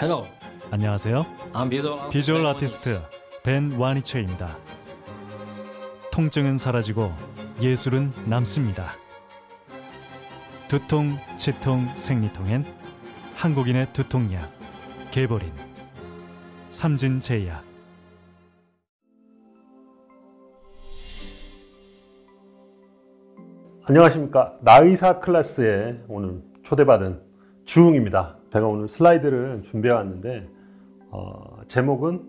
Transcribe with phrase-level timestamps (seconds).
[0.00, 0.24] Hello,
[0.70, 1.24] 안녕하세요.
[1.52, 3.00] I'm visual, 비주얼 아티스트
[3.42, 4.56] 벤 와니체입니다.
[6.10, 7.12] 통증은 사라지고
[7.60, 8.94] 예술은 남습니다.
[10.68, 12.64] 두통, 치통, 생리통엔
[13.36, 14.50] 한국인의 두통약
[15.10, 15.52] 개보린
[16.70, 17.62] 삼진제약
[23.84, 24.56] 안녕하십니까.
[24.62, 27.20] 나의사 클래스에 오늘 초대받은
[27.66, 28.41] 주웅입니다.
[28.52, 30.46] 제가 오늘 슬라이드를 준비해 왔는데,
[31.10, 32.20] 어, 제목은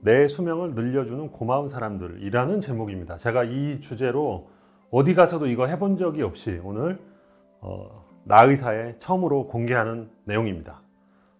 [0.00, 3.16] 내 수명을 늘려주는 고마운 사람들이라는 제목입니다.
[3.16, 4.48] 제가 이 주제로
[4.90, 6.98] 어디 가서도 이거 해본 적이 없이 오늘,
[7.60, 10.82] 어, 나의사에 처음으로 공개하는 내용입니다.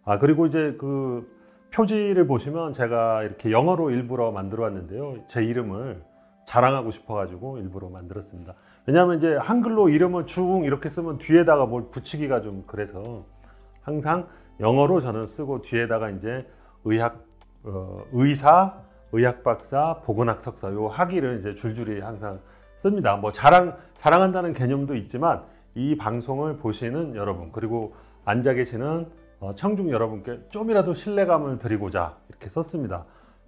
[0.05, 1.29] 아, 그리고 이제 그
[1.75, 5.17] 표지를 보시면 제가 이렇게 영어로 일부러 만들어 왔는데요.
[5.27, 6.01] 제 이름을
[6.47, 8.55] 자랑하고 싶어가지고 일부러 만들었습니다.
[8.87, 13.27] 왜냐하면 이제 한글로 이름을 쭉 이렇게 쓰면 뒤에다가 뭘 붙이기가 좀 그래서
[13.89, 14.29] 항상
[14.61, 16.47] 영어로 저는 쓰고 뒤에다가 이제
[16.85, 17.25] 의학
[17.65, 18.75] 어, 의사,
[19.13, 22.39] 의학 박사, 보건학 석사 요 학위를 이제 줄줄이 항상
[22.77, 23.17] 씁니다.
[23.17, 25.43] 뭐 자랑 자랑한다는 개념도 있지만
[25.75, 27.95] 이 방송을 보시는 여러분 그리고
[28.27, 29.09] 앉아 계시는
[29.41, 33.07] 어, 청중 여러분께 좀이라도 신뢰감을 드리고자 이렇게 썼습니다.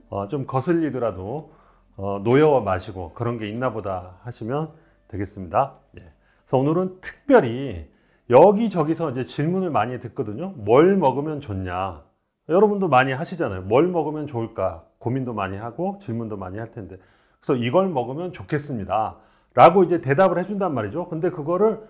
[0.08, 1.52] 어, 좀 거슬리더라도
[1.96, 4.70] 어, 노여워 마시고 그런 게 있나 보다 하시면
[5.08, 5.74] 되겠습니다.
[5.98, 6.12] 예.
[6.44, 7.90] 그래서 오늘은 특별히
[8.30, 10.50] 여기저기서 이제 질문을 많이 듣거든요.
[10.56, 12.04] 뭘 먹으면 좋냐?
[12.48, 13.62] 여러분도 많이 하시잖아요.
[13.62, 14.84] 뭘 먹으면 좋을까?
[14.98, 16.96] 고민도 많이 하고 질문도 많이 할 텐데.
[17.40, 19.16] 그래서 이걸 먹으면 좋겠습니다.
[19.54, 21.08] 라고 이제 대답을 해준단 말이죠.
[21.08, 21.82] 근데 그거를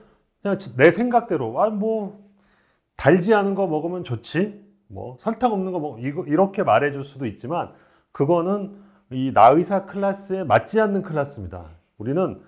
[0.43, 2.25] 그냥 내 생각대로, 아, 뭐,
[2.97, 4.65] 달지 않은 거 먹으면 좋지?
[4.89, 7.73] 뭐, 설탕 없는 거 먹, 이거, 이렇게 말해줄 수도 있지만,
[8.13, 8.81] 그거는
[9.11, 11.67] 이 나의사 클래스에 맞지 않는 클래스입니다.
[11.99, 12.41] 우리는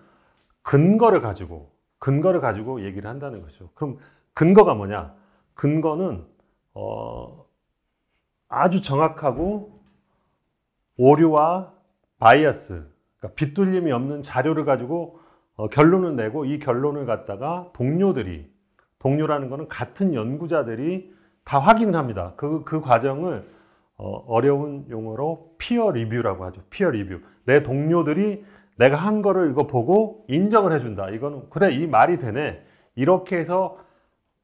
[0.63, 1.72] 근거를 가지고
[2.03, 3.71] 근거를 가지고 얘기를 한다는 거죠.
[3.77, 3.99] 그럼
[4.35, 5.15] 근거가 뭐냐?
[5.55, 6.27] 근거는
[6.75, 7.47] 어,
[8.49, 9.81] 아주 정확하고
[10.97, 11.73] 오류와
[12.19, 12.85] bias,
[13.19, 15.21] 그러니까 비뚤림이 없는 자료를 가지고
[15.55, 18.51] 어, 결론을 내고 이 결론을 갖다가 동료들이
[18.99, 22.33] 동료라는 것은 같은 연구자들이 다 확인을 합니다.
[22.37, 23.49] 그, 그 과정을
[23.97, 26.63] 어, 려운 용어로 피어 리뷰라고 하죠.
[26.69, 27.21] 피어 리뷰.
[27.45, 28.45] 내 동료들이
[28.83, 31.11] 내가 한 거를 이거 보고 인정을 해준다.
[31.11, 32.61] 이거는 그래 이 말이 되네.
[32.97, 33.77] 이렇게 해서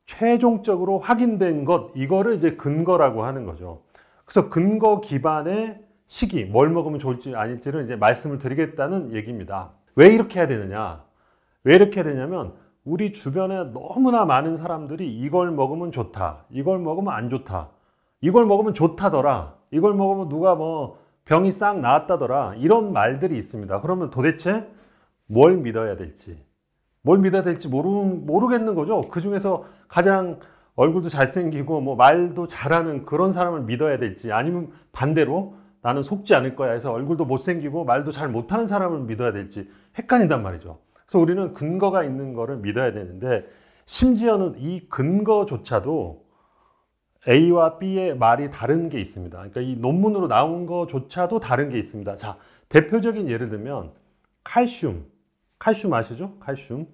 [0.07, 3.83] 최종적으로 확인된 것 이거를 이제 근거라고 하는 거죠.
[4.25, 9.73] 그래서 근거 기반의 시기 뭘 먹으면 좋을지 아닐지를 이제 말씀을 드리겠다는 얘기입니다.
[9.97, 11.03] 왜 이렇게 해야 되느냐?
[11.65, 16.45] 왜 이렇게 해야 되냐면 우리 주변에 너무나 많은 사람들이 이걸 먹으면 좋다.
[16.51, 17.71] 이걸 먹으면 안 좋다.
[18.21, 19.57] 이걸 먹으면 좋다더라.
[19.73, 20.97] 이걸 먹으면 누가 뭐
[21.29, 22.55] 병이 싹 나았다더라.
[22.57, 23.81] 이런 말들이 있습니다.
[23.81, 24.67] 그러면 도대체
[25.27, 26.43] 뭘 믿어야 될지,
[27.03, 29.03] 뭘 믿어야 될지 모르, 모르겠는 거죠.
[29.11, 30.41] 그 중에서 가장
[30.75, 36.73] 얼굴도 잘생기고 뭐 말도 잘하는 그런 사람을 믿어야 될지 아니면 반대로 나는 속지 않을 거야
[36.73, 39.69] 해서 얼굴도 못생기고 말도 잘 못하는 사람을 믿어야 될지
[39.99, 40.79] 헷갈린단 말이죠.
[40.95, 43.45] 그래서 우리는 근거가 있는 거를 믿어야 되는데
[43.85, 46.25] 심지어는 이 근거조차도
[47.27, 49.37] A와 B의 말이 다른 게 있습니다.
[49.37, 52.15] 그러니까 이 논문으로 나온 거조차도 다른 게 있습니다.
[52.17, 52.37] 자,
[52.69, 53.93] 대표적인 예를 들면
[54.45, 55.05] 칼슘.
[55.59, 56.37] 칼슘 아시죠?
[56.39, 56.87] 칼슘.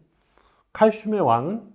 [0.72, 1.74] 칼슘의 왕은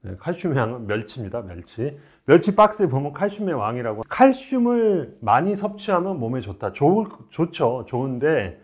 [0.00, 1.42] 네, 칼슘의 왕은 멸치입니다.
[1.42, 1.98] 멸치.
[2.24, 4.02] 멸치 박스에 보면 칼슘의 왕이라고.
[4.08, 6.72] 칼슘을 많이 섭취하면 몸에 좋다.
[6.72, 7.84] 좋을, 좋죠.
[7.86, 8.60] 좋은데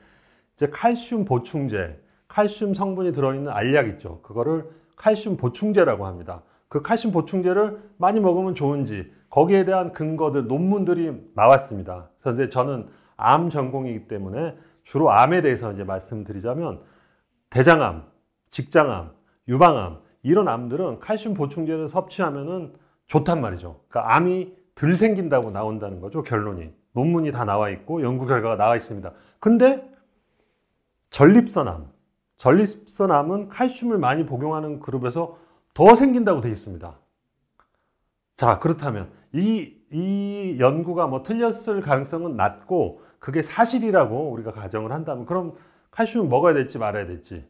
[0.54, 4.20] 이제 칼슘 보충제, 칼슘 성분이 들어있는 알약 있죠.
[4.22, 6.42] 그거를 칼슘 보충제라고 합니다.
[6.68, 12.10] 그 칼슘 보충제를 많이 먹으면 좋은지 거기에 대한 근거들 논문들이 나왔습니다.
[12.20, 16.82] 그래서 저는 암 전공이기 때문에 주로 암에 대해서 이제 말씀드리자면
[17.50, 18.04] 대장암,
[18.50, 19.12] 직장암,
[19.48, 22.74] 유방암 이런 암들은 칼슘 보충제를 섭취하면은
[23.06, 23.80] 좋단 말이죠.
[23.88, 26.72] 그러니까 암이 덜 생긴다고 나온다는 거죠, 결론이.
[26.92, 29.12] 논문이 다 나와 있고 연구 결과가 나와 있습니다.
[29.38, 29.88] 근데
[31.10, 31.90] 전립선암,
[32.38, 35.38] 전립선암은 칼슘을 많이 복용하는 그룹에서
[35.74, 36.98] 더 생긴다고 되어 있습니다.
[38.36, 45.54] 자, 그렇다면 이, 이 연구가 뭐 틀렸을 가능성은 낮고 그게 사실이라고 우리가 가정을 한다면 그럼
[45.90, 47.46] 칼슘을 먹어야 될지 말아야 될지.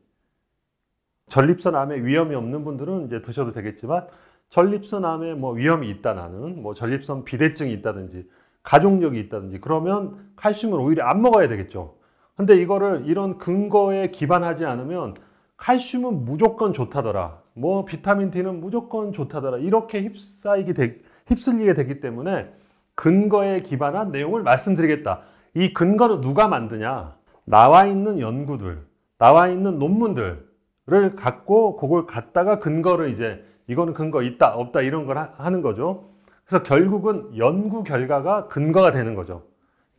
[1.29, 4.07] 전립선 암에 위험이 없는 분들은 이제 드셔도 되겠지만
[4.51, 8.29] 전립선 암에 뭐 위험이 있다 나는 뭐 전립선 비대증이 있다든지
[8.63, 11.97] 가족력이 있다든지 그러면 칼슘을 오히려 안 먹어야 되겠죠.
[12.37, 15.15] 근데 이거를 이런 근거에 기반하지 않으면
[15.57, 17.44] 칼슘은 무조건 좋다더라.
[17.55, 19.59] 뭐 비타민 D는 무조건 좋다더라.
[19.59, 22.53] 이렇게 휩싸이게 되, 휩쓸리게 되기 때문에
[22.95, 25.23] 근거에 기반한 내용을 말씀드리겠다.
[25.55, 27.17] 이 근거는 누가 만드냐?
[27.45, 28.85] 나와 있는 연구들,
[29.19, 35.51] 나와 있는 논문들을 갖고 그걸 갖다가 근거를 이제 이거는 근거 있다, 없다 이런 걸 하,
[35.51, 36.11] 는 거죠.
[36.45, 39.45] 그래서 결국은 연구 결과가 근거가 되는 거죠.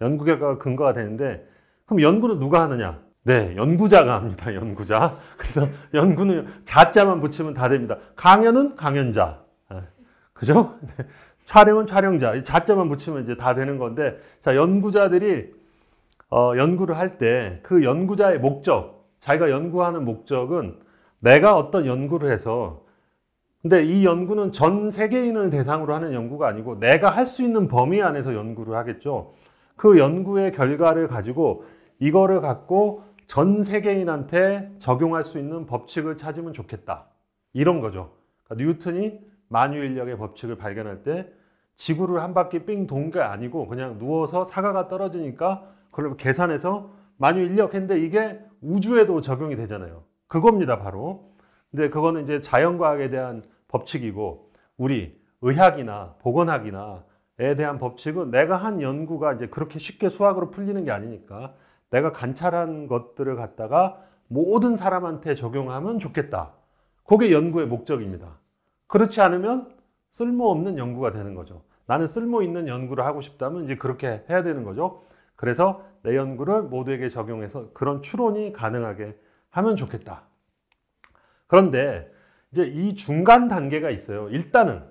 [0.02, 1.48] 연구 결과가 근거가 되는데
[1.86, 3.05] 그럼 연구는 누가 하느냐?
[3.26, 4.54] 네, 연구자가 합니다.
[4.54, 5.18] 연구자.
[5.38, 7.98] 그래서 연구는 자자만 붙이면 다 됩니다.
[8.16, 9.42] 강연은 강연자.
[9.70, 9.82] 아,
[10.34, 10.76] 그죠?
[10.82, 11.06] 네.
[11.46, 12.44] 촬영은 촬영자.
[12.44, 15.54] 자자만 붙이면 이제 다 되는 건데, 자, 연구자들이
[16.32, 20.80] 어, 연구를 할 때 그 연구자의 목적, 자기가 연구하는 목적은
[21.20, 22.84] 내가 어떤 연구를 해서
[23.62, 28.36] 근데 이 연구는 전 세계인을 대상으로 하는 연구가 아니고 내가 할 수 있는 범위 안에서
[28.36, 29.34] 연구를 하겠죠.
[29.76, 31.64] 그 연구의 결과를 가지고
[32.00, 37.08] 이거를 갖고 전 세계인한테 적용할 수 있는 법칙을 찾으면 좋겠다.
[37.54, 38.12] 이런 거죠.
[38.44, 41.28] 그러니까 뉴턴이 만유인력의 법칙을 발견할 때
[41.76, 48.00] 지구를 한 바퀴 삥 돈 게 아니고 그냥 누워서 사과가 떨어지니까 그걸 계산해서 만유인력 했는데
[48.00, 50.04] 이게 우주에도 적용이 되잖아요.
[50.28, 51.32] 그겁니다, 바로.
[51.72, 59.48] 근데 그거는 이제 자연과학에 대한 법칙이고 우리 의학이나 보건학이나에 대한 법칙은 내가 한 연구가 이제
[59.48, 61.54] 그렇게 쉽게 수학으로 풀리는 게 아니니까
[61.90, 66.54] 내가 관찰한 것들을 갖다가 모든 사람한테 적용하면 좋겠다.
[67.04, 68.40] 그게 연구의 목적입니다.
[68.88, 69.70] 그렇지 않으면
[70.10, 71.64] 쓸모없는 연구가 되는 거죠.
[71.86, 75.04] 나는 쓸모 있는 연구를 하고 싶다면 이제 그렇게 해야 되는 거죠.
[75.36, 79.18] 그래서 내 연구를 모두에게 적용해서 그런 추론이 가능하게
[79.50, 80.24] 하면 좋겠다.
[81.48, 82.12] 그런데
[82.52, 84.30] 이제 이 중간 단계가 있어요.
[84.30, 84.84] 일단은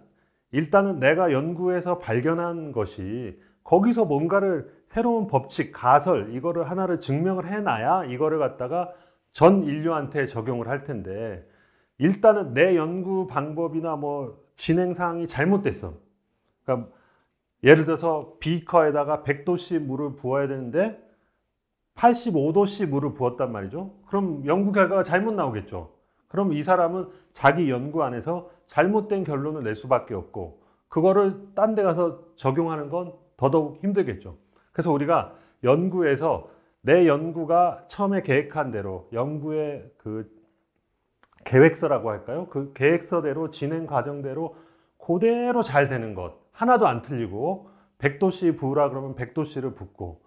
[0.53, 8.39] 일단은 내가 연구해서 발견한 것이 거기서 뭔가를 새로운 법칙, 가설 이거를 하나를 증명을 해놔야 이거를
[8.39, 8.93] 갖다가
[9.33, 11.47] 전 인류한테 적용을 할 텐데
[11.99, 15.95] 일단은 내 연구 방법이나 뭐 진행 사항이 잘못됐어.
[16.65, 16.91] 그러니까
[17.63, 21.03] 예를 들어서 비커에다가 100도씨 물을 부어야 되는데
[21.97, 23.95] 85도씨 물을 부었단 말이죠.
[24.07, 25.93] 그럼 연구 결과가 잘못 나오겠죠.
[26.29, 32.21] 그럼 이 사람은 자기 연구 안에서 잘못된 결론을 낼 수밖에 없고 그거를 딴 데 가서
[32.37, 33.15] 적용하는 건
[33.45, 34.39] 더더욱 힘들겠죠.
[34.73, 36.49] 그래서 우리가 연구에서
[36.81, 40.31] 내 연구가 처음에 계획한 대로 연구의 그
[41.45, 42.47] 계획서라고 할까요?
[42.49, 44.57] 그 계획서대로 진행 과정대로
[44.99, 47.69] 그대로 잘 되는 것 하나도 안 틀리고
[47.99, 50.23] 100도씨 부으라 그러면 100도씨를 붓고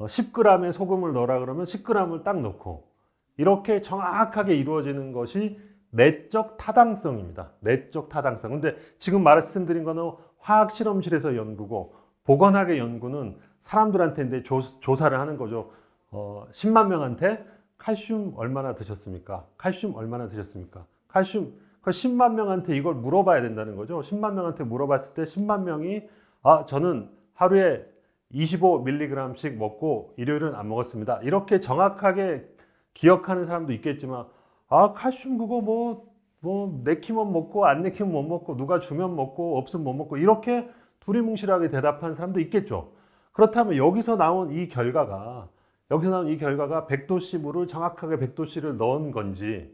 [0.00, 2.88] 10g의 어, 소금을 넣으라 그러면 10g을 딱 넣고
[3.36, 5.60] 이렇게 정확하게 이루어지는 것이
[5.90, 7.52] 내적 타당성입니다.
[7.60, 8.50] 내적 타당성.
[8.50, 14.60] 근데 지금 말씀드린 거는 화학 실험실에서 연구고 보건학의 연구는 사람들한테 이제 조,
[14.94, 15.70] 사를 하는 거죠.
[16.10, 17.44] 어, 10만 명한테
[17.78, 19.46] 칼슘 얼마나 드셨습니까?
[19.56, 20.84] 칼슘 얼마나 드셨습니까?
[21.08, 24.00] 칼슘 그 10만 명한테 이걸 물어봐야 된다는 거죠.
[24.00, 26.02] 10만 명한테 물어봤을 때 10만 명이
[26.42, 27.86] 아 저는 하루에
[28.34, 31.20] 25mg씩 먹고 일요일은 안 먹었습니다.
[31.22, 32.44] 이렇게 정확하게
[32.92, 34.26] 기억하는 사람도 있겠지만
[34.68, 39.84] 아 칼슘 그거 뭐 뭐 내키면 먹고 안 내키면 못 먹고 누가 주면 먹고 없으면
[39.84, 40.68] 못 먹고 이렇게
[41.06, 42.92] 두리뭉실하게 대답하는 사람도 있겠죠.
[43.32, 45.48] 그렇다면 여기서 나온 이 결과가
[45.90, 49.72] 여기서 나온 이 결과가 100도씨 물을 정확하게 100도씨를 넣은 건지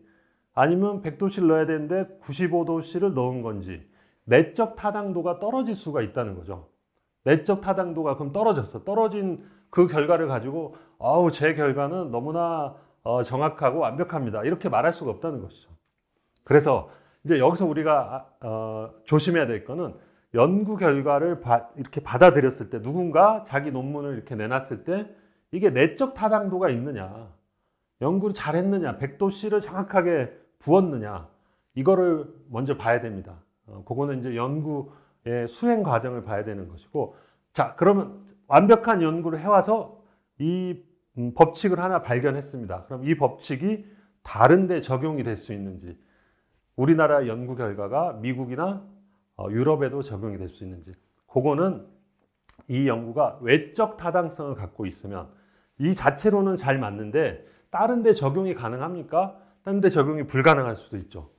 [0.53, 3.89] 아니면 100도씨를 넣어야 되는데 95도씨를 넣은 건지
[4.25, 6.69] 내적 타당도가 떨어질 수가 있다는 거죠.
[7.25, 8.85] 내적 타당도가 그럼 떨어졌어.
[8.85, 14.45] 떨어진 그 결과를 가지고 아우 제 결과는 너무나 어, 정확하고 완벽합니다.
[14.45, 15.71] 이렇게 말할 수가 없다는 것이죠.
[16.45, 16.91] 그래서
[17.25, 19.95] 이제 여기서 우리가 아, 어, 조심해야 될 거는
[20.35, 25.15] 연구 결과를 바, 이렇게 받아들였을 때 누군가 자기 논문을 이렇게 내놨을 때
[25.51, 27.31] 이게 내적 타당도가 있느냐,
[28.01, 31.29] 연구를 잘했느냐, 백도씨를 정확하게 부었느냐
[31.75, 33.43] 이거를 먼저 봐야 됩니다.
[33.67, 37.15] 어, 그거는 이제 연구의 수행 과정을 봐야 되는 것이고,
[37.53, 40.03] 자 그러면 완벽한 연구를 해와서
[40.39, 40.83] 이
[41.19, 42.85] 음, 법칙을 하나 발견했습니다.
[42.87, 43.85] 그럼 이 법칙이
[44.23, 45.99] 다른데 적용이 될 수 있는지,
[46.77, 48.92] 우리나라 연구 결과가 미국이나 어,
[49.51, 50.93] 유럽에도 적용이 될 수 있는지,
[51.27, 51.87] 그거는
[52.69, 55.29] 이 연구가 외적 타당성을 갖고 있으면
[55.79, 59.39] 이 자체로는 잘 맞는데 다른 데 적용이 가능합니까?
[59.65, 61.31] 다른 데 적용이 불가능할 수도 있죠.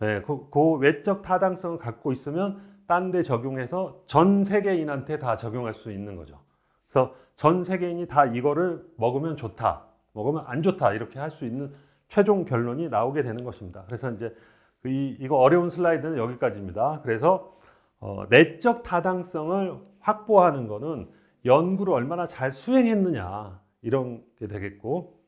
[0.00, 5.90] 네, 그, 그 외적 타당성을 갖고 있으면 딴 데 적용해서 전 세계인한테 다 적용할 수
[5.90, 6.38] 있는 거죠.
[6.86, 11.72] 그래서 전 세계인이 다 이거를 먹으면 좋다, 먹으면 안 좋다 이렇게 할 수 있는
[12.08, 13.82] 최종 결론이 나오게 되는 것입니다.
[13.86, 14.34] 그래서 이제
[14.86, 17.00] 이, 이거 어려운 슬라이드는 여기까지입니다.
[17.02, 17.56] 그래서
[17.98, 21.08] 어, 내적 타당성을 확보하는 것은
[21.44, 25.20] 연구를 얼마나 잘 수행했느냐 이런 게 되겠고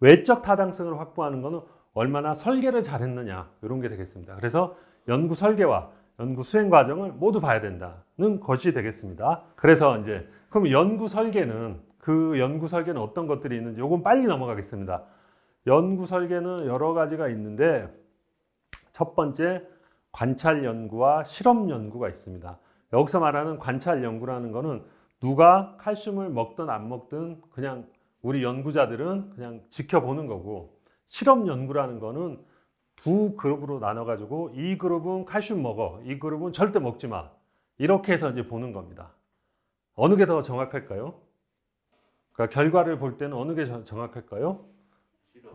[0.00, 1.60] 외적 타당성을 확보하는 것은
[1.92, 4.36] 얼마나 설계를 잘했느냐 이런 게 되겠습니다.
[4.36, 4.76] 그래서
[5.08, 9.44] 연구 설계와 연구 수행 과정을 모두 봐야 된다는 것이 되겠습니다.
[9.56, 15.04] 그래서 이제 그럼 연구 설계는 그 연구 설계는 어떤 것들이 있는지 요건 빨리 넘어가겠습니다.
[15.66, 17.88] 연구 설계는 여러 가지가 있는데
[18.98, 19.64] 첫 번째
[20.10, 22.58] 관찰 연구와 실험 연구가 있습니다.
[22.92, 24.82] 여기서 말하는 관찰 연구라는 거는
[25.20, 27.86] 누가 칼슘을 먹든 안 먹든 그냥
[28.22, 32.44] 우리 연구자들은 그냥 지켜보는 거고 실험 연구라는 거는
[32.96, 37.30] 두 그룹으로 나눠 가지고 이 그룹은 칼슘 먹어 이 그룹은 절대 먹지 마
[37.76, 39.12] 이렇게 해서 이제 보는 겁니다
[39.94, 41.14] 어느 게 더 정확할까요?
[42.32, 44.64] 그러니까 결과를 볼 때는 어느 게 정확할까요?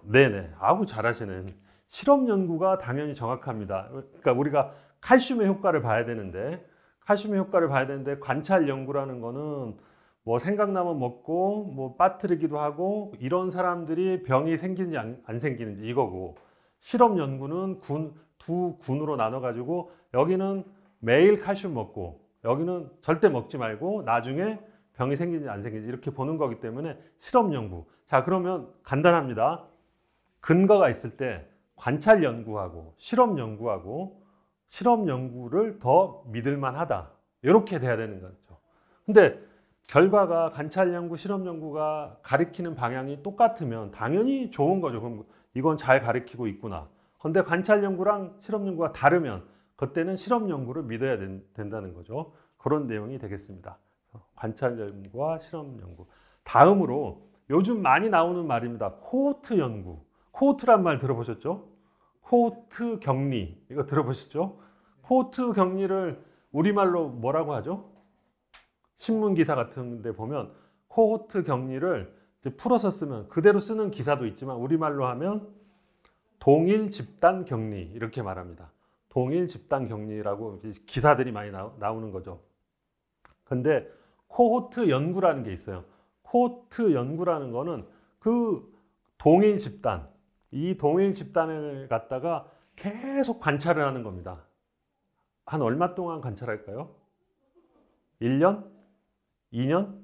[0.03, 6.65] 네네 아구 잘하시는 실험 연구가 당연히 정확합니다 그러니까 우리가 칼슘의 효과를 봐야 되는데
[7.01, 9.77] 칼슘의 효과를 봐야 되는데 관찰 연구라는 거는
[10.23, 16.35] 뭐 생각나면 먹고 뭐 빠뜨리기도 하고 이런 사람들이 병이 생기는지 안, 안 생기는지 이거고
[16.79, 20.63] 실험 연구는 군, 두 군으로 나눠 가지고 여기는
[20.97, 24.59] 매일 칼슘 먹고 여기는 절대 먹지 말고 나중에
[24.95, 27.85] 병이 생기는지 안 생기는지 이렇게 보는 거기 때문에 실험 연구.
[28.07, 29.67] 자, 그러면 간단합니다.
[30.39, 31.52] 근거가 있을 때
[31.83, 34.23] 관찰 연구하고 실험 연구하고
[34.67, 37.11] 실험 연구를 더 믿을만 하다.
[37.41, 38.37] 이렇게 돼야 되는 거죠.
[39.05, 39.37] 근데
[39.87, 45.01] 결과가 관찰 연구, 실험 연구가 가리키는 방향이 똑같으면 당연히 좋은 거죠.
[45.01, 45.25] 그럼
[45.55, 46.87] 이건 잘 가리키고 있구나.
[47.19, 49.43] 근데 관찰 연구랑 실험 연구가 다르면
[49.75, 52.31] 그때는 실험 연구를 믿어야 된, 다는 거죠.
[52.55, 53.77] 그런 내용이 되겠습니다.
[54.37, 56.07] 관찰 연구와 실험 연구.
[56.45, 58.93] 다음으로 요즘 많이 나오는 말입니다.
[59.01, 59.99] 코호트 연구.
[60.31, 61.72] 코호트란 말 들어보셨죠?
[62.23, 63.63] 코호트 격리.
[63.69, 64.59] 이거 들어보셨죠?
[65.01, 67.91] 코호트 격리를 우리말로 뭐라고 하죠?
[68.95, 70.53] 신문 기사 같은 데 보면
[70.87, 72.13] 코호트 격리를
[72.57, 75.53] 풀어서 쓰면 그대로 쓰는 기사도 있지만 우리말로 하면
[76.39, 78.71] 동일 집단 격리 이렇게 말합니다.
[79.09, 82.41] 동일 집단 격리라고 기사들이 많이 나오는 거죠.
[83.43, 83.87] 근데
[84.27, 85.85] 코호트 연구라는 게 있어요.
[86.23, 87.85] 코호트 연구라는 거는
[88.19, 88.73] 그
[89.17, 90.09] 동일 집단,
[90.53, 94.45] 이 동일 집단을 갖다가 계속 관찰을 하는 겁니다.
[95.47, 96.95] 한 얼마 동안 관찰할까요?
[98.21, 98.69] 1년?
[99.51, 99.99] 2년?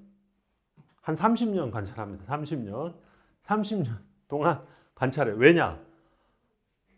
[1.02, 2.26] 한 30년 관찰합니다.
[2.26, 2.96] 30년.
[3.42, 4.66] 30년 동안
[4.96, 5.34] 관찰해.
[5.38, 5.80] 왜냐?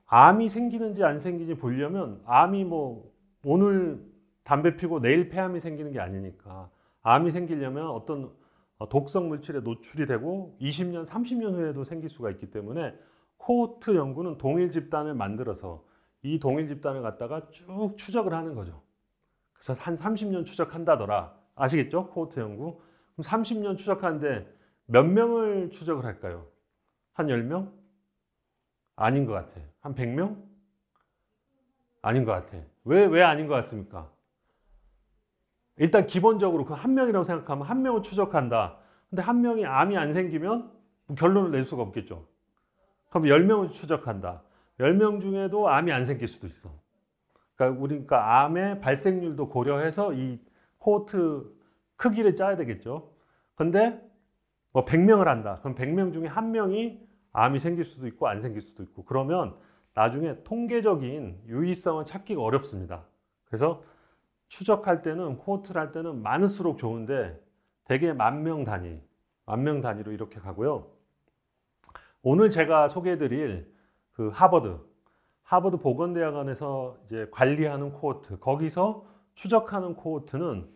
[0.06, 4.02] 암이 생기는지 안 생기는지 보려면 암이 뭐 오늘
[4.44, 6.70] 담배 피고 내일 폐암이 생기는 게 아니니까
[7.02, 8.32] 암이 생기려면 어떤
[8.90, 12.94] 독성 물질에 노출이 되고 20년, 30년 후에도 생길 수가 있기 때문에
[13.42, 15.84] 코호트 연구는 동일 집단을 만들어서
[16.22, 18.84] 이 동일 집단을 갖다가 쭉 추적을 하는 거죠.
[19.54, 21.36] 그래서 한 30년 추적한다더라.
[21.56, 22.10] 아시겠죠?
[22.10, 22.80] 코호트 연구.
[23.16, 24.48] 그럼 30년 추적하는데
[24.86, 26.46] 몇 명을 추적을 할까요?
[27.14, 27.72] 한 10명?
[28.96, 29.60] 아닌 것 같아.
[29.80, 30.38] 한 100명?
[32.04, 32.58] 아닌 것 같아.
[32.84, 34.12] 왜, 왜 아닌 것 같습니까?
[35.78, 38.78] 일단 기본적으로 그 한 명이라고 생각하면 한 명을 추적한다.
[39.10, 40.72] 근데 한 명이 암이 안 생기면
[41.18, 42.31] 결론을 낼 수가 없겠죠.
[43.12, 44.42] 그럼 10명을 추적한다.
[44.80, 46.72] 10명 중에도 암이 안 생길 수도 있어.
[47.56, 50.40] 그러니까 우리 가 암의 발생률도 고려해서 이
[50.80, 51.54] 코호트
[51.98, 53.12] 크기를 짜야 되겠죠.
[53.54, 54.02] 근데
[54.72, 55.58] 뭐 100명을 한다.
[55.60, 59.56] 그럼 100명 중에 한 명이 암이 생길 수도 있고 안 생길 수도 있고 그러면
[59.94, 63.06] 나중에 통계적인 유의성을 찾기가 어렵습니다.
[63.44, 63.84] 그래서
[64.48, 67.38] 추적할 때는 코호트를 할 때는 많을수록 좋은데
[67.84, 69.02] 대개 만 명 단위,
[69.46, 70.88] 만 명 단위로 이렇게 가고요.
[72.24, 73.74] 오늘 제가 소개해드릴
[74.12, 74.78] 그 하버드,
[75.42, 80.70] 하버드 보건대학원에서 이제 관리하는 코호트, 거기서 추적하는 코호트는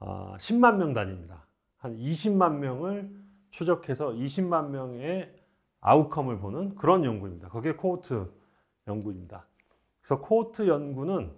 [0.00, 1.46] 10만 아, 명 단위입니다.
[1.76, 3.10] 한 20만 명을
[3.50, 5.32] 추적해서 20만 명의
[5.80, 7.48] 아웃컴을 보는 그런 연구입니다.
[7.48, 8.28] 그게 코호트
[8.88, 9.46] 연구입니다.
[10.00, 11.32] 그래서 코호트 연구는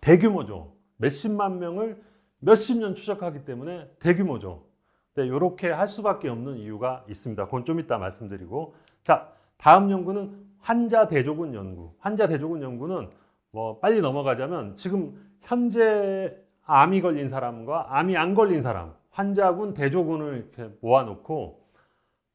[0.00, 0.74] 대규모죠.
[0.96, 2.02] 몇십만 명을
[2.38, 4.69] 몇십 년 추적하기 때문에 대규모죠.
[5.14, 7.46] 네, 이렇게 할 수밖에 없는 이유가 있습니다.
[7.46, 8.74] 그건 좀 이따 말씀드리고.
[9.02, 11.94] 자, 다음 연구는 환자 대조군 연구.
[11.98, 13.10] 환자 대조군 연구는
[13.50, 20.74] 뭐 빨리 넘어가자면 지금 현재 암이 걸린 사람과 암이 안 걸린 사람, 환자군, 대조군을 이렇게
[20.80, 21.60] 모아놓고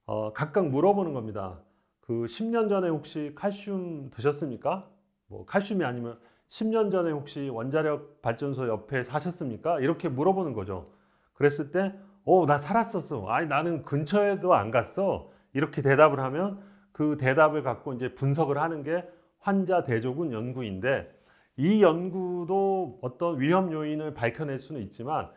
[0.08, 1.60] 어, 각각 물어보는 겁니다.
[2.01, 4.88] 그 10년 전에 혹시 칼슘 드셨습니까?
[5.27, 9.79] 뭐 칼슘이 아니면 10년 전에 혹시 원자력 발전소 옆에 사셨습니까?
[9.79, 10.91] 이렇게 물어보는 거죠.
[11.34, 11.94] 그랬을 때,
[12.25, 13.27] 어, 나 살았었어.
[13.27, 15.29] 아니, 나는 근처에도 안 갔어.
[15.53, 16.60] 이렇게 대답을 하면
[16.91, 19.08] 그 대답을 갖고 이제 분석을 하는 게
[19.39, 21.12] 환자 대조군 연구인데
[21.58, 25.29] 이 연구도 어떤 위험 요인을 밝혀낼 수는 있지만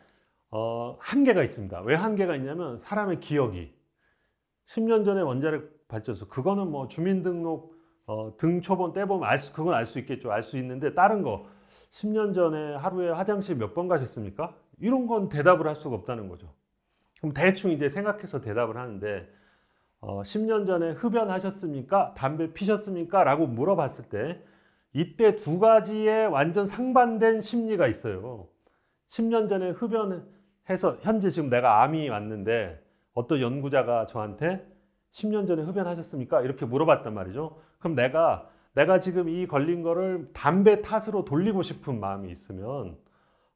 [0.51, 1.83] 어, 한계가 있습니다.
[1.83, 3.73] 왜 한계가 있냐면 사람의 기억이
[4.69, 7.75] 10년 전에 원자력 발전소 그거는 뭐 주민등록
[8.07, 10.33] 어, 등초본 떼보면 알 수, 그건 알 수 있겠죠.
[10.33, 11.47] 알 수 있는데 다른 거
[11.93, 14.55] 10년 전에 하루에 화장실 몇 번 가셨습니까?
[14.81, 16.53] 이런 건 대답을 할 수가 없다는 거죠.
[17.19, 19.29] 그럼 대충 이제 생각해서 대답을 하는데
[20.01, 22.15] 어, 10년 전에 흡연하셨습니까?
[22.15, 23.25] 담배 피셨습니까?
[23.25, 24.41] 라고 물어봤을 때
[24.93, 28.49] 이때 두 가지의 완전 상반된 심리가 있어요.
[29.09, 32.81] 10년 전에 흡연해서 현재 지금 내가 암이 왔는데
[33.15, 34.65] 어떤 연구자가 저한테
[35.11, 36.43] 10년 전에 흡연하셨습니까?
[36.43, 37.61] 이렇게 물어봤단 말이죠.
[37.79, 42.97] 그럼 내가 내가 지금 이 걸린 거를 담배 탓으로 돌리고 싶은 마음이 있으면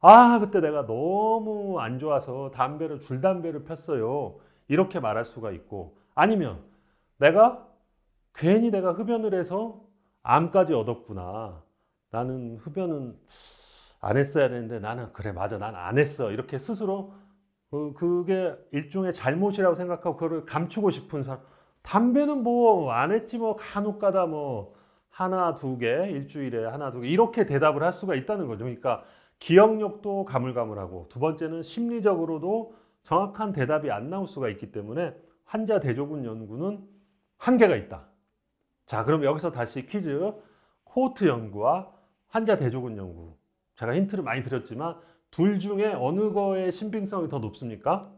[0.02, 4.38] 아, 그때 내가 너무 안 좋아서 담배를 줄담배를 폈어요.
[4.68, 5.97] 이렇게 말할 수가 있고.
[6.14, 6.61] 아니면
[7.18, 7.66] 내가
[8.35, 9.80] 괜히 내가 흡연을 해서
[10.23, 11.62] 암까지 얻었구나.
[12.11, 13.18] 나는 흡연은
[14.00, 15.59] 안 했어야 되는데 나는 그래 맞아.
[15.59, 16.32] 난 안 했어.
[16.32, 17.14] 이렇게 스스로
[17.71, 21.40] 그, 그게 일종의 잘못이라고 생각하고 그거를 감추고 싶은 사람.
[21.82, 23.56] 담배는 뭐 안 했지 뭐.
[23.56, 24.75] 간혹 가다 뭐
[25.11, 27.09] 하나 두 개 일주일에 하나 두 개.
[27.09, 28.64] 이렇게 대답을 할 수가 있다는 거죠.
[28.64, 29.04] 그러니까
[29.43, 36.87] 기억력도 가물가물하고 두 번째는 심리적으로도 정확한 대답이 안 나올 수가 있기 때문에 환자 대조군 연구는
[37.39, 38.07] 한계가 있다.
[38.87, 40.33] 자, 그럼 여기서 다시 퀴즈.
[40.85, 41.91] 코호트 연구와
[42.29, 43.37] 환자 대조군 연구.
[43.75, 44.97] 제가 힌트를 많이 드렸지만
[45.33, 48.13] 둘 중에 어느 거의 신빙성이 더 높습니까?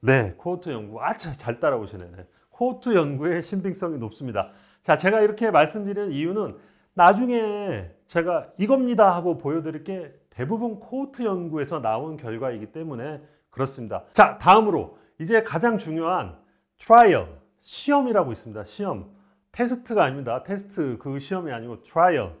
[0.00, 1.00] 네, 코호트 연구.
[1.00, 2.26] 아, 잘 따라오시네.
[2.50, 4.50] 코호트 연구의 신빙성이 높습니다.
[4.82, 6.58] 자, 제가 이렇게 말씀드리는 이유는
[6.94, 14.04] 나중에 제가 이겁니다 하고 보여드릴 게 대부분 코호트 연구에서 나온 결과이기 때문에 그렇습니다.
[14.12, 16.36] 자, 다음으로 이제 가장 중요한
[16.76, 18.64] trial, 시험이라고 있습니다.
[18.64, 19.10] 시험.
[19.52, 20.42] 테스트가 아닙니다.
[20.42, 22.38] 테스트 그 시험이 아니고 trial.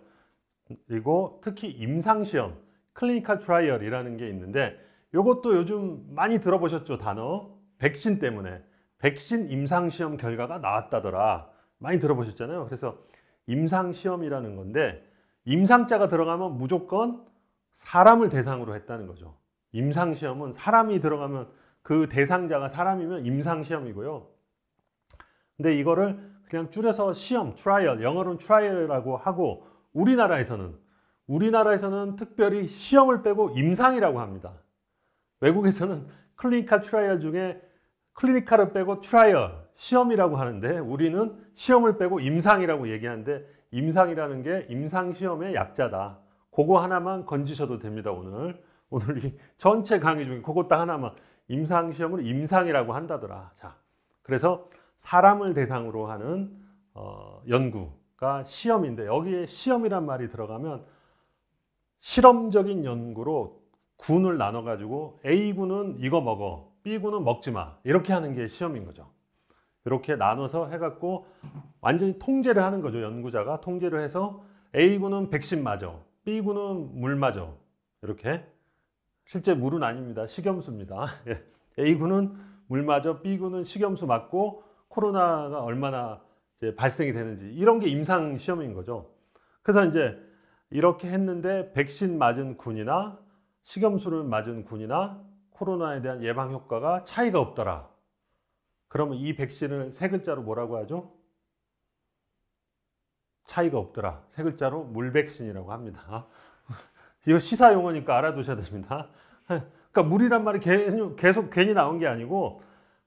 [0.86, 2.54] 그리고 특히 임상 시험,
[2.92, 4.78] clinical trial이라는 게 있는데
[5.14, 7.48] 이것도 요즘 많이 들어보셨죠, 단어.
[7.78, 8.62] 백신 때문에.
[8.98, 11.48] 백신 임상 시험 결과가 나왔다더라.
[11.78, 12.66] 많이 들어보셨잖아요.
[12.66, 12.98] 그래서
[13.46, 15.10] 임상 시험이라는 건데
[15.44, 17.24] 임상자가 들어가면 무조건
[17.74, 19.36] 사람을 대상으로 했다는 거죠.
[19.72, 21.48] 임상 시험은 사람이 들어가면
[21.82, 24.28] 그 대상자가 사람이면 임상 시험이고요.
[25.56, 30.76] 근데 이거를 그냥 줄여서 시험, trial, 영어로는 trial이라고 하고 우리나라에서는
[31.26, 34.52] 우리나라에서는 특별히 시험을 빼고 임상이라고 합니다.
[35.40, 36.06] 외국에서는
[36.36, 37.60] clinical trial 중에
[38.14, 46.18] clinical을 빼고 trial, 시험이라고 하는데 우리는 시험을 빼고 임상이라고 얘기하는데 임상이라는 게 임상 시험의 약자다.
[46.50, 48.62] 그거 하나만 건지셔도 됩니다, 오늘.
[48.90, 51.12] 오늘 이 전체 강의 중에 그거 딱 하나만
[51.48, 53.52] 임상 시험을 임상이라고 한다더라.
[53.56, 53.76] 자.
[54.22, 56.54] 그래서 사람을 대상으로 하는
[56.94, 60.84] 어, 연구가 시험인데 여기에 시험이란 말이 들어가면
[61.98, 63.62] 실험적인 연구로
[63.96, 66.72] 군을 나눠 가지고 A군은 이거 먹어.
[66.82, 67.76] B군은 먹지 마.
[67.84, 69.08] 이렇게 하는 게 시험인 거죠.
[69.84, 71.26] 이렇게 나눠서 해갖고
[71.80, 73.02] 완전히 통제를 하는 거죠.
[73.02, 75.94] 연구자가 통제를 해서 A군은 백신 맞아.
[76.24, 77.52] B군은 물 맞아.
[78.02, 78.44] 이렇게.
[79.24, 80.26] 실제 물은 아닙니다.
[80.26, 81.06] 식염수입니다.
[81.28, 81.42] 예.
[81.82, 82.34] A군은
[82.66, 83.20] 물 맞아.
[83.20, 86.20] B군은 식염수 맞고 코로나가 얼마나
[86.76, 89.10] 발생이 되는지 이런 게 임상 시험인 거죠.
[89.62, 90.16] 그래서 이제
[90.70, 93.18] 이렇게 했는데 백신 맞은 군이나
[93.62, 97.91] 식염수를 맞은 군이나 코로나에 대한 예방 효과가 차이가 없더라.
[98.92, 101.14] 그러면 이 백신을 세 글자로 뭐라고 하죠?
[103.46, 104.22] 차이가 없더라.
[104.28, 106.26] 세 글자로 물백신이라고 합니다.
[107.26, 109.08] 이거 시사 용어니까 알아두셔야 됩니다.
[109.46, 110.60] 그러니까 물이란 말이
[111.16, 112.62] 계속 괜히 나온 게 아니고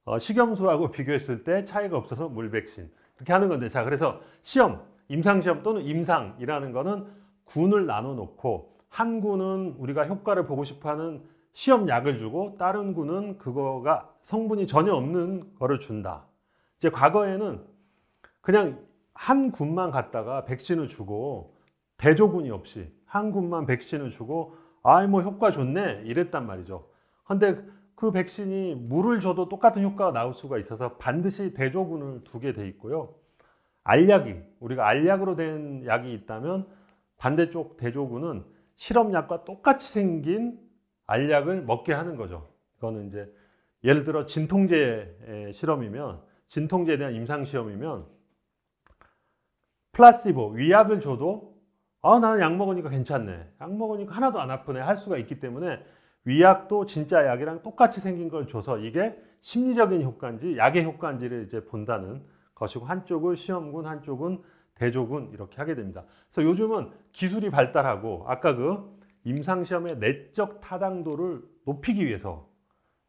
[0.06, 5.84] 어, 식염수하고 비교했을 때 차이가 없어서 물백신 이렇게 하는 건데 자 그래서 시험 임상시험 또는
[5.84, 7.06] 임상이라는 거는
[7.44, 11.22] 군을 나눠 놓고 한 군은 우리가 효과를 보고 싶어하는
[11.56, 16.26] 시험 약을 주고 다른 군은 그거가 성분이 전혀 없는 거를 준다.
[16.78, 17.64] 이제 과거에는
[18.42, 21.56] 그냥 한 군만 갔다가 백신을 주고
[21.96, 26.90] 대조군이 없이 한 군만 백신을 주고 아이 뭐 효과 좋네 이랬단 말이죠.
[27.24, 27.66] 근데
[27.96, 33.16] 그 백신이 물을 줘도 똑같은 효과가 나올 수가 있어서 반드시 대조군을 두게 돼 있고요.
[33.86, 36.68] 알약이 우리가 알약으로 된 약이 있다면
[37.16, 38.44] 반대쪽 대조군은
[38.76, 40.65] 실험약과 똑같이 생긴
[41.08, 42.48] 알약을 먹게 하는 거죠.
[42.78, 43.32] 이거는 이제
[43.84, 48.06] 예를 들어 진통제 실험이면 진통제에 대한 임상 시험이면
[49.92, 51.56] 플라시보 위약을 줘도
[52.02, 53.54] 아 나는 약 먹으니까 괜찮네.
[53.62, 55.80] 약 먹으니까 하나도 안 아프네 할 수가 있기 때문에
[56.26, 62.24] 위약도 진짜 약이랑 똑같이 생긴 걸 줘서 이게 심리적인 효과인지 약의 효과인지를 이제 본다는
[62.56, 64.42] 것이고 한쪽은 시험군 한쪽은
[64.74, 66.04] 대조군 이렇게 하게 됩니다.
[66.32, 68.95] 그래서 요즘은 기술이 발달하고 아까 그
[69.26, 72.48] 임상시험의 내적 타당도를 높이기 위해서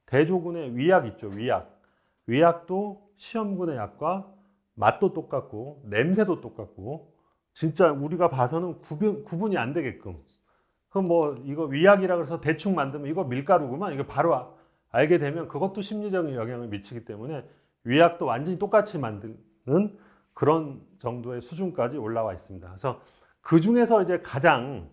[0.06, 1.80] 대조군의 위약 있죠, 위약.
[2.26, 4.32] 위약도 시험군의 약과
[4.74, 7.12] 맛도 똑같고 냄새도 똑같고
[7.54, 10.18] 진짜 우리가 봐서는 구분, 구분이 안 되게끔
[10.90, 14.56] 그럼 뭐 이거 위약이라 그래서 대충 만들면 이거 밀가루구만 이거 바로
[14.90, 17.44] 알게 되면 그것도 심리적인 영향을 미치기 때문에
[17.84, 19.98] 위약도 완전히 똑같이 만드는
[20.34, 22.66] 그런 정도의 수준까지 올라와 있습니다.
[22.66, 23.00] 그래서
[23.40, 24.90] 그 중에서 이제 가장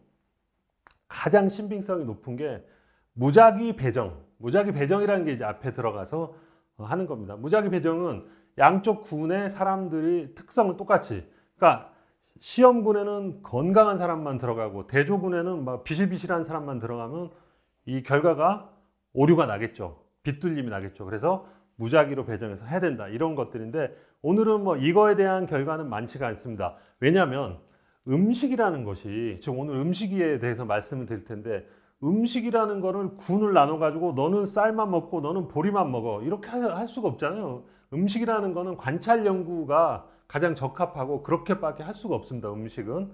[1.14, 2.66] 가장 신빙성이 높은 게
[3.14, 4.18] 무작위 배정.
[4.40, 6.34] 무작위 배정이라는 게 이제 앞에 들어가서
[6.78, 7.36] 어, 하는 겁니다.
[7.36, 8.26] 무작위 배정은
[8.58, 11.24] 양쪽 군의 사람들이 특성을 똑같이.
[11.56, 11.94] 그러니까
[12.40, 17.30] 시험군에는 건강한 사람만 들어가고 대조군에는 막 비실비실한 사람만 들어가면
[17.86, 18.72] 이 결과가
[19.14, 20.04] 오류가 나겠죠.
[20.24, 21.06] 빗둘림이 나겠죠.
[21.06, 21.46] 그래서
[21.76, 23.08] 무작위로 배정해서 해야 된다.
[23.08, 26.76] 이런 것들인데 오늘은 뭐 이거에 대한 결과는 많지가 않습니다.
[27.00, 27.60] 왜냐하면
[28.08, 31.66] 음식이라는 것이 지금 오늘 음식에 대해서 말씀을 드릴 텐데
[32.04, 37.64] 음식이라는 거를 군을 나눠 가지고 너는 쌀만 먹고 너는 보리만 먹어 이렇게 할 수가 없잖아요.
[37.94, 42.52] 음식이라는 거는 관찰 연구가 가장 적합하고 그렇게밖에 할 수가 없습니다.
[42.52, 43.12] 음식은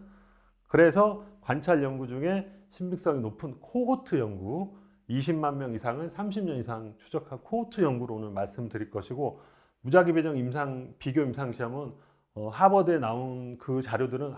[0.68, 4.76] 그래서 관찰 연구 중에 신빙성이 높은 코호트 연구
[5.10, 9.42] 20만 명 이상을 30년 이상 추적한 코호트 연구로 오늘 말씀드릴 것이고
[9.82, 11.94] 무작위 배정 임상 비교 임상 시험은
[12.36, 14.34] 어, 하버드에 나온 그 자료들은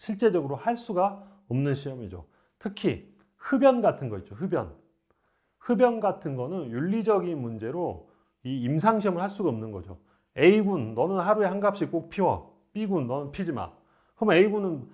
[0.00, 2.24] 실제적으로 할 수가 없는 시험이죠.
[2.58, 4.34] 특히 흡연 같은 거 있죠.
[4.34, 4.74] 흡연.
[5.58, 8.08] 흡연 같은 거는 윤리적인 문제로
[8.42, 9.98] 이 임상 시험을 할 수가 없는 거죠.
[10.38, 12.56] A군 너는 하루에 한 갑씩 꼭 피워.
[12.72, 13.70] B군 너는 피지 마.
[14.16, 14.88] 그럼 A군은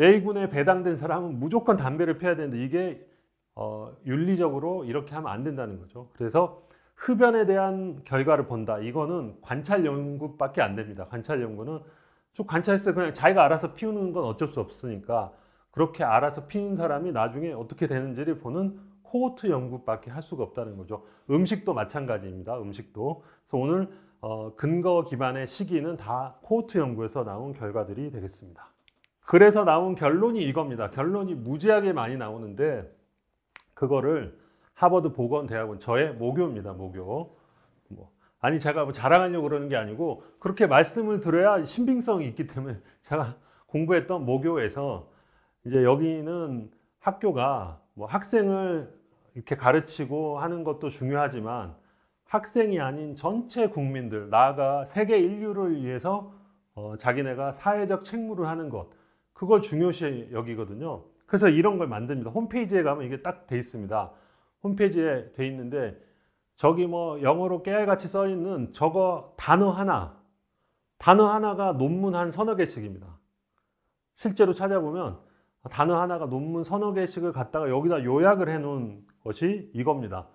[0.00, 3.06] A군에 배당된 사람은 무조건 담배를 피워야 되는데 이게
[3.54, 6.08] 어, 윤리적으로 이렇게 하면 안 된다는 거죠.
[6.14, 6.62] 그래서
[6.94, 8.78] 흡연에 대한 결과를 본다.
[8.78, 11.04] 이거는 관찰 연구밖에 안 됩니다.
[11.08, 11.80] 관찰 연구는
[12.36, 15.32] 쭉 관찰해서 그냥 자기가 알아서 피우는 건 어쩔 수 없으니까
[15.70, 21.06] 그렇게 알아서 피운 사람이 나중에 어떻게 되는지를 보는 코호트 연구밖에 할 수가 없다는 거죠.
[21.30, 22.60] 음식도 마찬가지입니다.
[22.60, 23.22] 음식도.
[23.48, 23.88] 그래서 오늘
[24.20, 28.68] 어, 근거 기반의 시기는 다 코호트 연구에서 나온 결과들이 되겠습니다.
[29.24, 30.90] 그래서 나온 결론이 이겁니다.
[30.90, 32.94] 결론이 무지하게 많이 나오는데
[33.72, 34.38] 그거를
[34.74, 36.74] 하버드 보건대학원 저의 모교입니다.
[36.74, 37.34] 모교.
[38.46, 43.34] 아니 제가 뭐 자랑하려고 그러는 게 아니고 그렇게 말씀을 들어야 신빙성이 있기 때문에 제가
[43.66, 45.10] 공부했던 모교에서
[45.64, 48.88] 이제 여기는 학교가 뭐 학생을
[49.34, 51.74] 이렇게 가르치고 하는 것도 중요하지만
[52.26, 56.32] 학생이 아닌 전체 국민들 나아가 세계 인류를 위해서
[56.76, 58.90] 어, 자기네가 사회적 책무를 하는 것
[59.32, 61.02] 그걸 중요시 여기거든요.
[61.26, 62.30] 그래서 이런 걸 만듭니다.
[62.30, 64.12] 홈페이지에 가면 이게 딱 돼 있습니다.
[64.62, 66.00] 홈페이지에 돼 있는데
[66.56, 70.18] 저기 뭐 영어로 깨알같이 써 있는 저거 단어 하나,
[70.98, 73.18] 단어 하나가 논문 한 서너 개씩입니다.
[74.14, 75.18] 실제로 찾아보면
[75.70, 80.28] 단어 하나가 논문 서너 개씩을 갖다가 여기다 요약을 해 놓은 것이 이겁니다.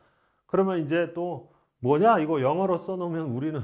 [0.45, 2.19] 그러면 이제 또 뭐냐?
[2.19, 3.61] 이거 영어로 써 놓으면 우리는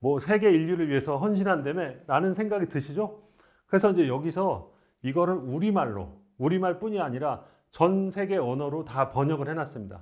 [0.00, 3.22] 뭐 세계 인류를 위해서 헌신한다며 라는 생각이 드시죠?
[3.66, 10.00] 그래서 이제 여기서 이거를 우리말로, 우리말뿐이 아니라 전 세계 언어로 다 번역을 해 놨습니다.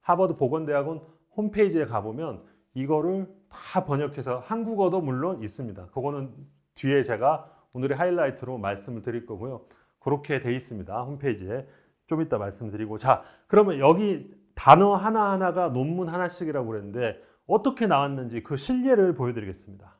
[0.00, 1.02] 하버드 보건대학원
[1.36, 2.42] 홈페이지에 가보면
[2.74, 5.86] 이거를 다 번역해서 한국어도 물론 있습니다.
[5.86, 6.34] 그거는
[6.74, 9.66] 뒤에 제가 오늘의 하이라이트로 말씀을 드릴 거고요.
[9.98, 11.02] 그렇게 돼 있습니다.
[11.02, 11.66] 홈페이지에.
[12.06, 12.98] 좀 이따 말씀드리고.
[12.98, 19.96] 자, 그러면 여기 단어 하나하나가 논문 하나씩이라고 그랬는데 어떻게 나왔는지 그 실례를 보여드리겠습니다.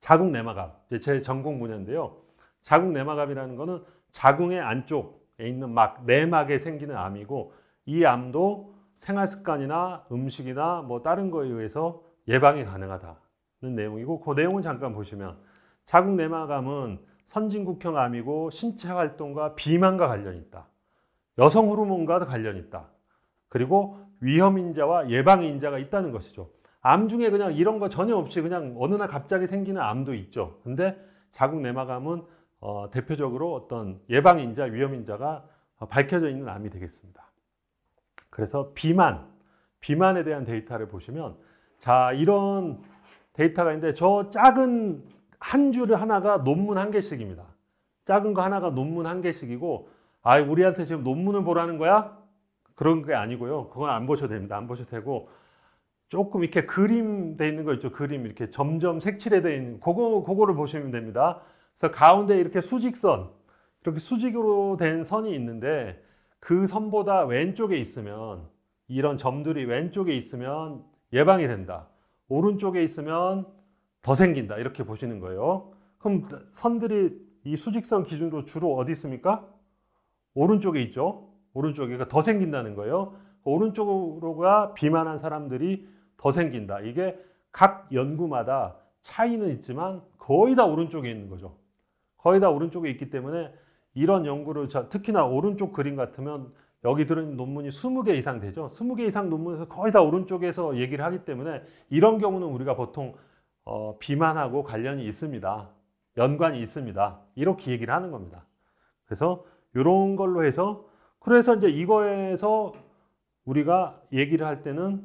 [0.00, 0.72] 자궁 내막암.
[1.00, 2.16] 제 전공 분야인데요.
[2.62, 7.52] 자궁 내막암이라는 거는 자궁의 안쪽에 있는 막, 내막에 생기는 암이고
[7.86, 13.16] 이 암도 생활 습관이나 음식이나 뭐 다른 거에 의해서 예방이 가능하다는
[13.74, 15.36] 내용이고 그 내용은 잠깐 보시면
[15.84, 20.66] 자궁 내막암은 선진국형 암이고 신체 활동과 비만과 관련이 있다.
[21.38, 22.88] 여성 호르몬과도 관련이 있다.
[23.48, 26.50] 그리고 위험 인자와 예방 인자가 있다는 것이죠.
[26.80, 30.60] 암 중에 그냥 이런 거 전혀 없이 그냥 어느 날 갑자기 생기는 암도 있죠.
[30.62, 30.96] 근데
[31.30, 32.22] 자궁 내막암은
[32.60, 35.44] 어, 대표적으로 어떤 예방 인자, 위험 인자가
[35.88, 37.31] 밝혀져 있는 암이 되겠습니다.
[38.32, 39.26] 그래서 비만,
[39.80, 41.36] 비만에 대한 데이터를 보시면
[41.78, 42.82] 자, 이런
[43.34, 45.04] 데이터가 있는데 저 작은
[45.38, 47.44] 한줄 하나가 논문 한 개씩입니다.
[48.06, 49.88] 작은 거 하나가 논문 한 개씩이고
[50.22, 52.16] 아, 우리한테 지금 논문을 보라는 거야?
[52.74, 53.68] 그런 게 아니고요.
[53.68, 54.56] 그건 안 보셔도 됩니다.
[54.56, 55.28] 안 보셔도 되고
[56.08, 57.92] 조금 이렇게 그림 돼 있는 거 있죠.
[57.92, 61.40] 그림 이렇게 점점 색칠해 돼 있는 그거 그거를 보시면 됩니다.
[61.76, 63.30] 그래서 가운데 이렇게 수직선
[63.82, 66.02] 이렇게 수직으로 된 선이 있는데
[66.42, 68.48] 그 선보다 왼쪽에 있으면
[68.88, 71.86] 이런 점들이 왼쪽에 있으면 예방이 된다.
[72.28, 73.46] 오른쪽에 있으면
[74.02, 74.56] 더 생긴다.
[74.56, 75.72] 이렇게 보시는 거예요.
[75.98, 79.48] 그럼 선들이 이 수직선 기준으로 주로 어디 있습니까?
[80.34, 81.28] 오른쪽에 있죠.
[81.54, 83.14] 오른쪽에 더 생긴다는 거예요.
[83.44, 86.80] 오른쪽으로가 비만한 사람들이 더 생긴다.
[86.80, 87.16] 이게
[87.52, 91.56] 각 연구마다 차이는 있지만 거의 다 오른쪽에 있는 거죠.
[92.16, 93.52] 거의 다 오른쪽에 있기 때문에
[93.94, 96.52] 이런 연구를 특히나 오른쪽 그림 같으면
[96.84, 98.68] 여기 들은 논문이 20개 이상 되죠.
[98.70, 103.14] 20개 이상 논문에서 거의 다 오른쪽에서 얘기를 하기 때문에 이런 경우는 우리가 보통
[103.64, 105.68] 어, 비만하고 관련이 있습니다.
[106.16, 107.20] 연관이 있습니다.
[107.36, 108.44] 이렇게 얘기를 하는 겁니다.
[109.04, 110.84] 그래서 이런 걸로 해서
[111.20, 112.72] 그래서 이제 이거에서
[113.44, 115.04] 우리가 얘기를 할 때는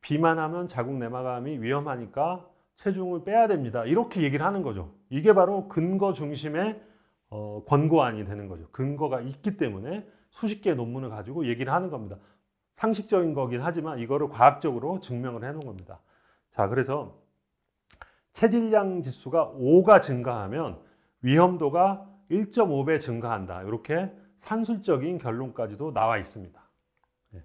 [0.00, 3.84] 비만하면 자궁 내막암이 위험하니까 체중을 빼야 됩니다.
[3.84, 4.92] 이렇게 얘기를 하는 거죠.
[5.08, 6.80] 이게 바로 근거 중심의
[7.36, 8.68] 어, 권고안이 되는 거죠.
[8.70, 12.16] 근거가 있기 때문에 수십 개의 논문을 가지고 얘기를 하는 겁니다.
[12.76, 15.98] 상식적인 거긴 하지만 이거를 과학적으로 증명을 해 놓은 겁니다.
[16.52, 17.18] 자, 그래서
[18.34, 20.80] 체질량 지수가 5가 증가하면
[21.22, 23.64] 위험도가 1.5배 증가한다.
[23.64, 26.60] 이렇게 산술적인 결론까지도 나와 있습니다.
[27.30, 27.42] 네.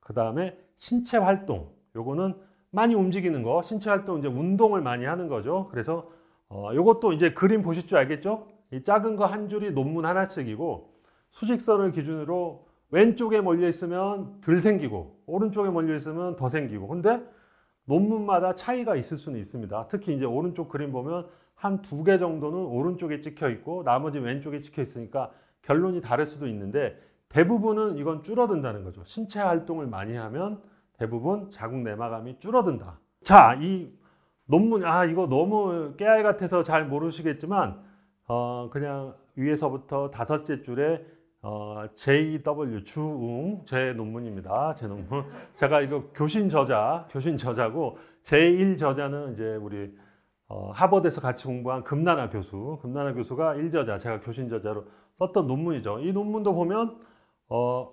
[0.00, 1.70] 그 다음에 신체 활동.
[1.94, 3.60] 요거는 많이 움직이는 거.
[3.60, 5.68] 신체 활동 이제 운동을 많이 하는 거죠.
[5.70, 6.10] 그래서
[6.48, 8.51] 어, 요것도 이제 그림 보실 줄 알겠죠?
[8.72, 10.92] 이 작은 거 한 줄이 논문 하나씩이고
[11.30, 16.88] 수직선을 기준으로 왼쪽에 몰려 있으면 덜 생기고 오른쪽에 몰려 있으면 더 생기고.
[16.88, 17.22] 근데
[17.84, 19.86] 논문마다 차이가 있을 수는 있습니다.
[19.88, 24.82] 특히 이제 오른쪽 그림 보면 한 두 개 정도는 오른쪽에 찍혀 있고 나머지 왼쪽에 찍혀
[24.82, 25.30] 있으니까
[25.62, 29.02] 결론이 다를 수도 있는데 대부분은 이건 줄어든다는 거죠.
[29.04, 30.60] 신체 활동을 많이 하면
[30.98, 32.98] 대부분 자궁 내막암이 줄어든다.
[33.22, 33.90] 자, 이
[34.46, 37.80] 논문 아 이거 너무 깨알 같아서 잘 모르시겠지만
[38.28, 41.04] 어 그냥 위에서부터 다섯째 줄에
[41.44, 44.74] 어, JW 주웅 제 논문입니다.
[44.76, 45.24] 제 논문.
[45.56, 49.92] 제가 이거 교신 저자, 교신 저자고 제1 저자는 이제 우리
[50.46, 54.84] 어, 하버드에서 같이 공부한 금나나 교수, 금나나 교수가 1저자, 제가 교신 저자로
[55.18, 55.98] 썼던 논문이죠.
[56.00, 57.00] 이 논문도 보면
[57.48, 57.92] 어,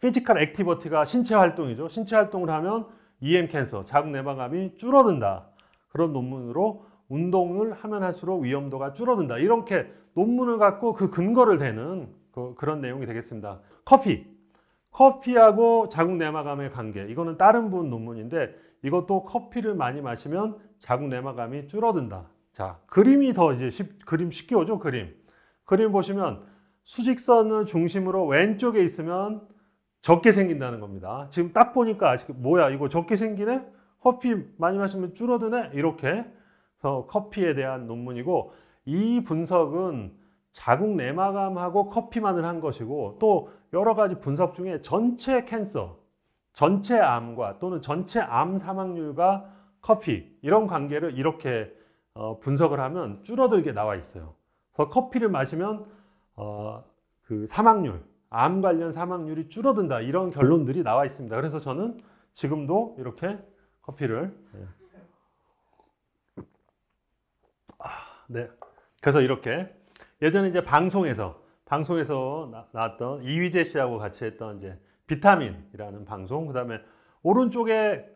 [0.00, 1.88] physical activity가 신체 활동이죠.
[1.88, 2.86] 신체 활동을 하면
[3.20, 5.48] EM cancer, 자궁 내막암이 줄어든다.
[5.88, 9.36] 그런 논문으로 운동을 하면 할수록 위험도가 줄어든다.
[9.38, 13.60] 이렇게 논문을 갖고 그 근거를 대는 그, 그런 내용이 되겠습니다.
[13.84, 14.26] 커피.
[14.92, 17.04] 커피하고 자궁 내막암의 관계.
[17.08, 22.28] 이거는 다른 분 논문인데 이것도 커피를 많이 마시면 자궁 내막암이 줄어든다.
[22.52, 25.14] 자, 그림이 더 이제 쉽, 그림 쉽게 오죠, 그림.
[25.64, 26.44] 그림 보시면
[26.82, 29.46] 수직선을 중심으로 왼쪽에 있으면
[30.00, 31.28] 적게 생긴다는 겁니다.
[31.30, 33.64] 지금 딱 보니까 아직 뭐야, 이거 적게 생기네?
[34.00, 35.70] 커피 많이 마시면 줄어드네?
[35.74, 36.24] 이렇게.
[36.80, 38.52] 그래서 커피에 대한 논문이고
[38.86, 40.16] 이 분석은
[40.52, 45.98] 자궁 내막암하고 커피만을 한 것이고 또 여러 가지 분석 중에 전체 캔서,
[46.52, 49.48] 전체 암과 또는 전체 암 사망률과
[49.80, 51.72] 커피 이런 관계를 이렇게
[52.14, 54.34] 어, 분석을 하면 줄어들게 나와 있어요.
[54.72, 55.86] 그래서 커피를 마시면
[56.34, 56.82] 어,
[57.22, 61.34] 그 사망률, 암 관련 사망률이 줄어든다 이런 결론들이 나와 있습니다.
[61.36, 62.00] 그래서 저는
[62.34, 63.38] 지금도 이렇게
[63.82, 64.66] 커피를 네.
[68.32, 68.48] 네.
[69.00, 69.68] 그래서 이렇게
[70.22, 76.78] 예전에 이제 방송에서 방송에서 나, 나왔던 이휘재 씨하고 같이 했던 이제 비타민이라는 방송 그다음에
[77.22, 78.06] 오른쪽에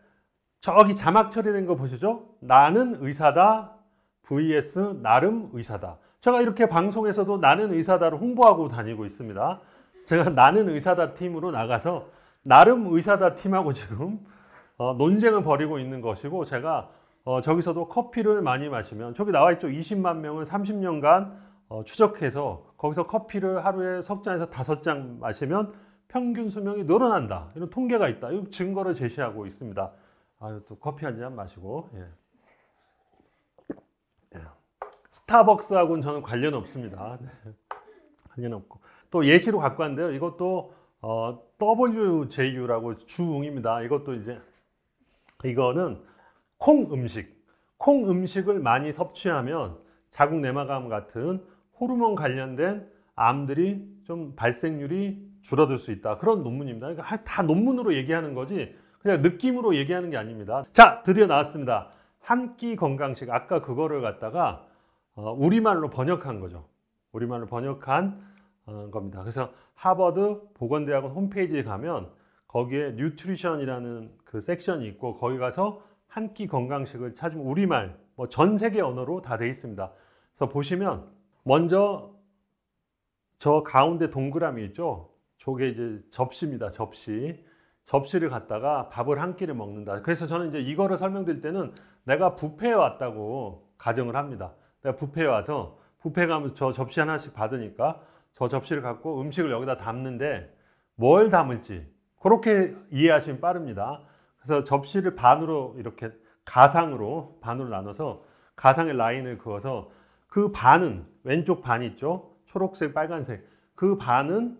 [0.60, 2.36] 저기 자막 처리된 거 보시죠?
[2.40, 3.74] 나는 의사다
[4.22, 5.98] vs 나름 의사다.
[6.20, 9.60] 제가 이렇게 방송에서도 나는 의사다를 홍보하고 다니고 있습니다.
[10.06, 12.08] 제가 나는 의사다 팀으로 나가서
[12.42, 14.24] 나름 의사다 팀하고 지금
[14.76, 16.90] 어, 논쟁을 벌이고 있는 것이고 제가
[17.24, 19.68] 어, 저기서도 커피를 많이 마시면 저기 나와 있죠.
[19.68, 21.36] 20만 명을 30년간
[21.68, 25.72] 어, 추적해서 거기서 커피를 하루에 석 잔에서 다섯 잔 마시면
[26.08, 27.50] 평균 수명이 늘어난다.
[27.56, 28.30] 이런 통계가 있다.
[28.30, 29.92] 이 증거를 제시하고 있습니다.
[30.40, 31.88] 아, 또 커피 한 잔 마시고.
[31.94, 32.08] 예.
[34.36, 34.40] 예.
[35.08, 37.18] 스타벅스하고는 저는 관련 없습니다.
[37.22, 37.28] 네.
[38.30, 38.80] 관련 없고.
[39.10, 40.10] 또 예시로 갖고 왔는데요.
[40.12, 43.82] 이것도 어, WJU라고 주웅입니다.
[43.82, 44.40] 이것도 이제
[45.44, 46.02] 이거는
[46.58, 47.34] 콩 음식.
[47.76, 49.78] 콩 음식을 많이 섭취하면
[50.10, 51.44] 자궁 내막암 같은
[51.78, 56.18] 호르몬 관련된 암들이 좀 발생률이 줄어들 수 있다.
[56.18, 56.86] 그런 논문입니다.
[56.88, 60.64] 그러니까 다 논문으로 얘기하는 거지 그냥 느낌으로 얘기하는 게 아닙니다.
[60.72, 61.90] 자, 드디어 나왔습니다.
[62.20, 63.30] 한 끼 건강식.
[63.30, 64.66] 아까 그거를 갖다가
[65.14, 66.66] 어, 우리말로 번역한 거죠.
[67.12, 68.20] 우리말로 번역한
[68.66, 69.20] 어, 겁니다.
[69.20, 72.10] 그래서 하버드 보건대학원 홈페이지에 가면
[72.48, 75.82] 거기에 nutrition이라는 그 섹션이 있고 거기 가서
[76.14, 79.92] 한 끼 건강식을 찾으면 우리말 뭐 전 세계 언어로 다 돼 있습니다.
[80.30, 81.10] 그래서 보시면
[81.42, 82.14] 먼저
[83.40, 85.10] 저 가운데 동그라미 있죠?
[85.38, 86.70] 저게 이제 접시입니다.
[86.70, 87.44] 접시.
[87.84, 90.02] 접시를 갖다가 밥을 한 끼를 먹는다.
[90.02, 91.74] 그래서 저는 이제 이거를 설명드릴 때는
[92.04, 94.54] 내가 부페에 왔다고 가정을 합니다.
[94.82, 98.00] 내가 부페에 와서 부페 가면 저 접시 하나씩 받으니까
[98.34, 100.56] 저 접시를 갖고 음식을 여기다 담는데
[100.94, 101.86] 뭘 담을지
[102.20, 104.00] 그렇게 이해하시면 빠릅니다.
[104.44, 106.10] 그래서 접시를 반으로 이렇게
[106.44, 108.22] 가상으로 반으로 나눠서
[108.54, 109.90] 가상의 라인을 그어서
[110.28, 112.36] 그 반은 왼쪽 반 있죠?
[112.46, 113.48] 초록색, 빨간색.
[113.74, 114.58] 그 반은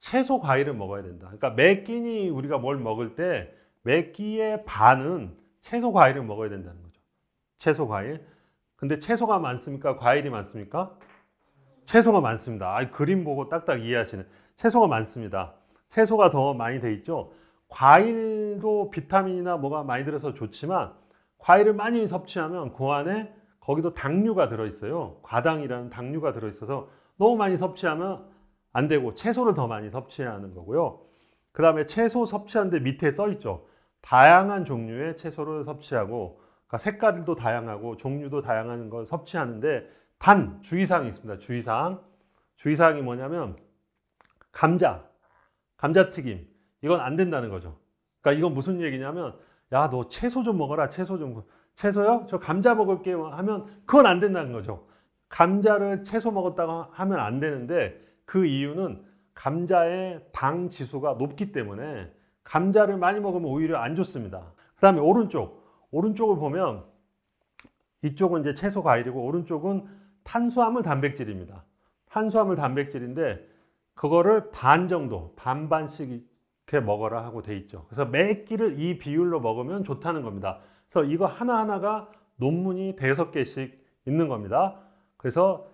[0.00, 1.26] 채소 과일을 먹어야 된다.
[1.26, 7.00] 그러니까 매 끼니 우리가 뭘 먹을 때 매 끼의 반은 채소 과일을 먹어야 된다는 거죠.
[7.56, 8.26] 채소 과일.
[8.74, 9.94] 근데 채소가 많습니까?
[9.94, 10.98] 과일이 많습니까?
[11.84, 12.76] 채소가 많습니다.
[12.76, 15.54] 아, 그림 보고 딱딱 이해하시는 채소가 많습니다.
[15.86, 17.32] 채소가 더 많이 돼 있죠.
[17.68, 20.94] 과일도 비타민이나 뭐가 많이 들어서 좋지만
[21.38, 25.18] 과일을 많이 섭취하면 그 안에 거기도 당류가 들어 있어요.
[25.22, 28.26] 과당이라는 당류가 들어 있어서 너무 많이 섭취하면
[28.72, 31.00] 안 되고 채소를 더 많이 섭취해야 하는 거고요.
[31.52, 33.66] 그 다음에 채소 섭취하는데 밑에 써 있죠.
[34.02, 41.38] 다양한 종류의 채소를 섭취하고 그러니까 색깔도 다양하고 종류도 다양한 걸 섭취하는데 단 주의사항이 있습니다.
[41.38, 42.00] 주의사항.
[42.56, 43.56] 주의사항이 뭐냐면
[44.52, 45.04] 감자,
[45.76, 46.46] 감자튀김
[46.82, 47.78] 이건 안 된다는 거죠.
[48.20, 49.36] 그러니까 이건 무슨 얘기냐면
[49.72, 51.42] 야 너 채소 좀 먹어라 채소 좀
[51.74, 52.26] 채소요?
[52.28, 54.86] 저 감자 먹을게요 하면 그건 안 된다는 거죠.
[55.28, 62.10] 감자를 채소 먹었다고 하면 안 되는데 그 이유는 감자의 당 지수가 높기 때문에
[62.44, 64.52] 감자를 많이 먹으면 오히려 안 좋습니다.
[64.74, 66.84] 그 다음에 오른쪽 오른쪽을 보면
[68.02, 69.86] 이쪽은 이제 채소 과일이고 오른쪽은
[70.22, 71.64] 탄수화물 단백질입니다.
[72.08, 73.46] 탄수화물 단백질인데
[73.94, 76.26] 그거를 반 정도, 반반씩
[76.66, 77.84] 이렇게 먹어라 하고 돼 있죠.
[77.88, 80.60] 그래서 매 끼를 이 비율로 먹으면 좋다는 겁니다.
[80.88, 84.80] 그래서 이거 하나하나가 논문이 대여섯 개씩 있는 겁니다.
[85.16, 85.68] 그래서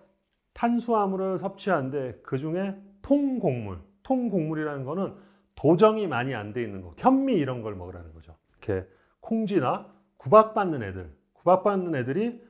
[0.53, 5.15] 탄수화물을 섭취하는데 그 중에 통곡물, 통곡물이라는 거는
[5.55, 8.35] 도정이 많이 안 돼 있는 거, 현미 이런 걸 먹으라는 거죠.
[8.49, 8.87] 이렇게
[9.19, 12.41] 콩쥐나 구박받는 애들, 구박받는 애들이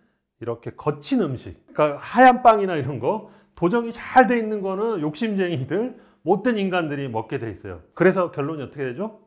[0.41, 6.57] 이렇게 거친 음식, 그러니까 하얀 빵이나 이런 거, 도정이 잘 돼 있는 거는 욕심쟁이들, 못된
[6.57, 7.81] 인간들이 먹게 돼 있어요.
[7.93, 9.21] 그래서 결론이 어떻게 되죠?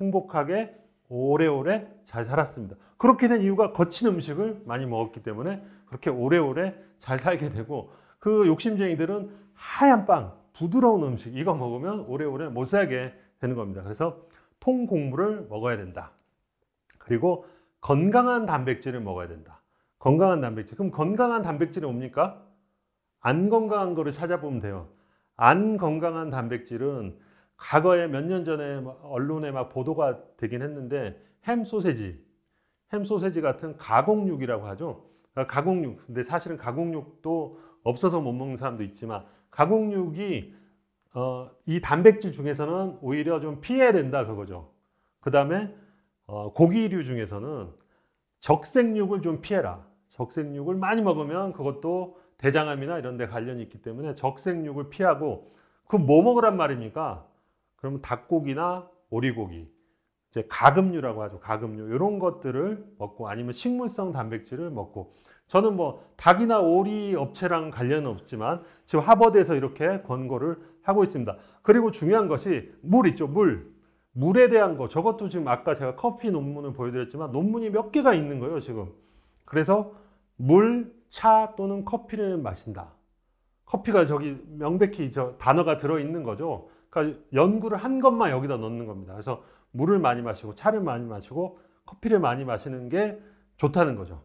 [0.00, 0.76] 행복하게
[1.08, 2.76] 오래오래 잘 살았습니다.
[2.96, 9.30] 그렇게 된 이유가 거친 음식을 많이 먹었기 때문에 그렇게 오래오래 잘 살게 되고 그 욕심쟁이들은
[9.54, 13.82] 하얀 빵, 부드러운 음식 이거 먹으면 오래오래 못 살게 되는 겁니다.
[13.82, 14.22] 그래서
[14.60, 16.12] 통곡물을 먹어야 된다.
[16.98, 17.46] 그리고
[17.80, 19.60] 건강한 단백질을 먹어야 된다.
[19.98, 20.76] 건강한 단백질.
[20.76, 22.42] 그럼 건강한 단백질이 뭡니까?
[23.20, 24.88] 안 건강한 거를 찾아보면 돼요.
[25.40, 27.18] 안 건강한 단백질은
[27.56, 32.22] 과거에 몇 년 전에 언론에 막 보도가 되긴 했는데 햄 소세지,
[32.92, 35.04] 햄 소세지 같은 가공육이라고 하죠.
[35.32, 35.98] 그러니까 가공육.
[36.06, 40.54] 근데 사실은 가공육도 없어서 못 먹는 사람도 있지만 가공육이
[41.14, 44.70] 어, 이 단백질 중에서는 오히려 좀 피해야 된다 그거죠.
[45.20, 45.74] 그 다음에
[46.26, 47.68] 어, 고기류 중에서는
[48.40, 49.86] 적색육을 좀 피해라.
[50.10, 55.52] 적색육을 많이 먹으면 그것도 대장암이나 이런 데 관련이 있기 때문에 적색육을 피하고
[55.86, 57.26] 그 뭐 먹으란 말입니까?
[57.76, 59.68] 그러면 닭고기나 오리고기,
[60.30, 61.40] 이제 가금류라고 하죠.
[61.40, 65.12] 가금류 이런 것들을 먹고 아니면 식물성 단백질을 먹고
[65.48, 71.36] 저는 뭐 닭이나 오리 업체랑 관련은 없지만 지금 하버드에서 이렇게 권고를 하고 있습니다.
[71.62, 73.26] 그리고 중요한 것이 물 있죠.
[73.26, 73.68] 물.
[74.12, 78.58] 물에 대한 거 저것도 지금 아까 제가 커피 논문을 보여드렸지만 논문이 몇 개가 있는 거예요
[78.58, 78.92] 지금
[79.44, 79.94] 그래서
[80.36, 82.94] 물, 차 또는 커피를 마신다.
[83.66, 86.70] 커피가 저기 명백히 저 단어가 들어있는 거죠.
[86.88, 89.12] 그러니까 연구를 한 것만 여기다 넣는 겁니다.
[89.12, 93.20] 그래서 물을 많이 마시고 차를 많이 마시고 커피를 많이 마시는 게
[93.56, 94.22] 좋다는 거죠.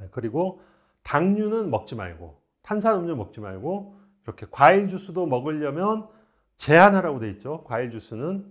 [0.00, 0.60] 네, 그리고
[1.02, 6.08] 당류는 먹지 말고 탄산음료 먹지 말고 이렇게 과일 주스도 먹으려면
[6.56, 7.64] 제한하라고 돼 있죠.
[7.64, 8.50] 과일 주스는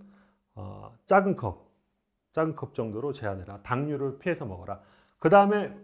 [0.54, 1.70] 어, 작은 컵,
[2.32, 3.62] 작은 컵 정도로 제한해라.
[3.62, 4.80] 당류를 피해서 먹어라.
[5.18, 5.76] 그 다음에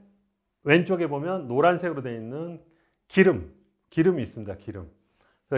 [0.64, 2.60] 왼쪽에 보면 노란색으로 되어 있는
[3.08, 3.52] 기름,
[3.90, 4.56] 기름이 있습니다.
[4.56, 4.90] 기름.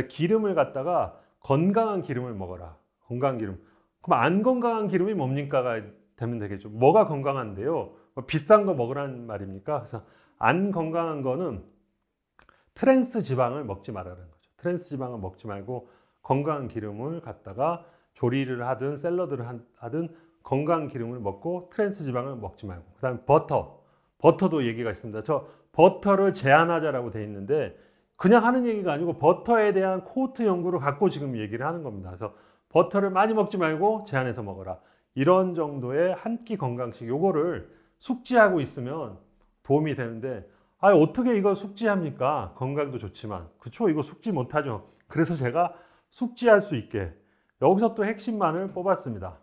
[0.08, 2.76] 기름을 갖다가 건강한 기름을 먹어라.
[3.06, 3.62] 건강한 기름.
[4.00, 5.82] 그럼 안 건강한 기름이 뭡니까가
[6.16, 6.68] 되면 되겠죠.
[6.68, 7.94] 뭐가 건강한데요?
[8.14, 9.80] 뭐 비싼 거 먹으라는 말입니까?
[9.80, 10.04] 그래서
[10.38, 11.64] 안 건강한 거는
[12.74, 14.50] 트랜스 지방을 먹지 말라는 거죠.
[14.56, 15.88] 트랜스 지방을 먹지 말고
[16.22, 23.20] 건강한 기름을 갖다가 조리를 하든 샐러드를 하든 건강 기름을 먹고 트랜스 지방을 먹지 말고 그다음에
[23.26, 23.83] 버터
[24.24, 25.22] 버터도 얘기가 있습니다.
[25.22, 27.76] 저 버터를 제한하자라고 돼 있는데
[28.16, 32.08] 그냥 하는 얘기가 아니고 버터에 대한 코호트 연구를 갖고 지금 얘기를 하는 겁니다.
[32.08, 32.34] 그래서
[32.70, 34.78] 버터를 많이 먹지 말고 제한해서 먹어라.
[35.14, 39.18] 이런 정도의 한 끼 건강식 요거를 숙지하고 있으면
[39.62, 40.48] 도움이 되는데
[40.78, 42.54] 아 어떻게 이거 숙지합니까?
[42.56, 44.88] 건강도 좋지만 그쵸 이거 숙지 못하죠.
[45.06, 45.74] 그래서 제가
[46.08, 47.12] 숙지할 수 있게
[47.60, 49.38] 여기서 또 핵심만을 뽑았습니다.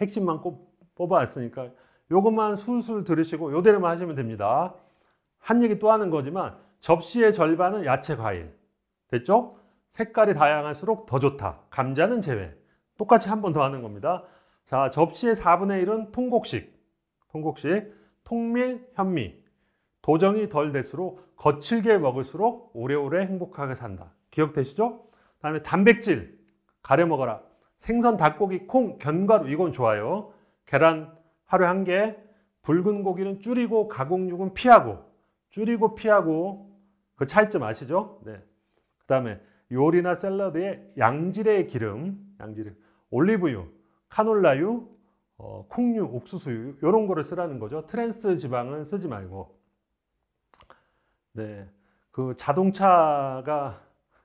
[0.00, 1.70] 핵심만 꼭 뽑아왔으니까
[2.10, 4.74] 이것만 술술 들으시고 요대로만 하시면 됩니다.
[5.38, 8.52] 한 얘기 또 하는 거지만 접시의 절반은 야채 과일.
[9.08, 9.56] 됐죠?
[9.90, 11.60] 색깔이 다양할수록 더 좋다.
[11.70, 12.54] 감자는 제외.
[12.96, 14.24] 똑같이 한 번 더 하는 겁니다.
[14.64, 16.72] 자, 접시의 4분의 1은 통곡식.
[17.32, 17.92] 통곡식.
[18.24, 19.34] 통밀, 현미.
[20.02, 24.12] 도정이 덜 될수록 거칠게 먹을수록 오래오래 행복하게 산다.
[24.30, 25.06] 기억되시죠?
[25.40, 26.38] 다음에 단백질.
[26.82, 27.40] 가려 먹어라.
[27.76, 30.32] 생선, 닭고기, 콩, 견과류 이건 좋아요.
[30.66, 31.12] 계란
[31.50, 32.16] 하루에 한 개.
[32.62, 35.02] 붉은 고기는 줄이고 가공육은 피하고
[35.48, 36.70] 줄이고 피하고
[37.16, 38.20] 그 차이점 아시죠?
[38.24, 38.40] 네.
[38.98, 39.40] 그다음에
[39.72, 42.74] 요리나 샐러드에 양질의 기름, 양질의
[43.10, 43.66] 올리브유,
[44.10, 44.88] 카놀라유,
[45.38, 47.86] 어, 콩류, 옥수수유 이런 거를 쓰라는 거죠.
[47.86, 49.58] 트랜스 지방은 쓰지 말고.
[51.32, 51.66] 네.
[52.10, 53.82] 그 자동차가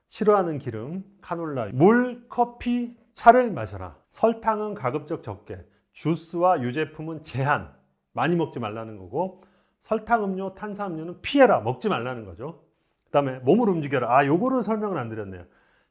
[0.08, 3.96] 싫어하는 기름, 카놀라, 물, 커피, 차를 마셔라.
[4.10, 5.64] 설탕은 가급적 적게,
[5.96, 7.74] 주스와 유제품은 제한,
[8.12, 9.42] 많이 먹지 말라는 거고,
[9.80, 12.62] 설탕 음료, 탄산음료는 피해라, 먹지 말라는 거죠.
[13.04, 14.14] 그 다음에 몸을 움직여라.
[14.14, 15.44] 아, 요거를 설명을 안 드렸네요.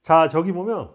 [0.03, 0.91] 자, 저기 보면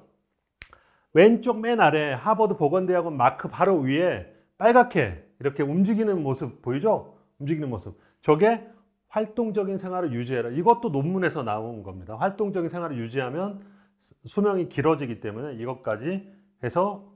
[1.12, 7.16] 왼쪽 맨 아래 하버드 보건대학원 마크 바로 위에 빨갛게 이렇게 움직이는 모습 보이죠?
[7.38, 7.98] 움직이는 모습.
[8.20, 8.64] 저게
[9.08, 10.50] 활동적인 생활을 유지해라.
[10.50, 12.14] 이것도 논문에서 나온 겁니다.
[12.16, 13.64] 활동적인 생활을 유지하면
[13.98, 16.32] 수명이 길어지기 때문에 이것까지
[16.62, 17.09] 해서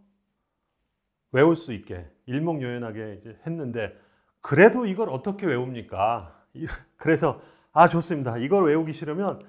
[1.35, 3.93] 외울 수 있게 일목요연하게 했는데
[4.41, 6.33] 그래도 이걸 어떻게 외웁니까?
[6.97, 7.41] 그래서
[7.73, 8.39] 아 좋습니다.
[8.39, 9.41] 이걸 외우기 싫으면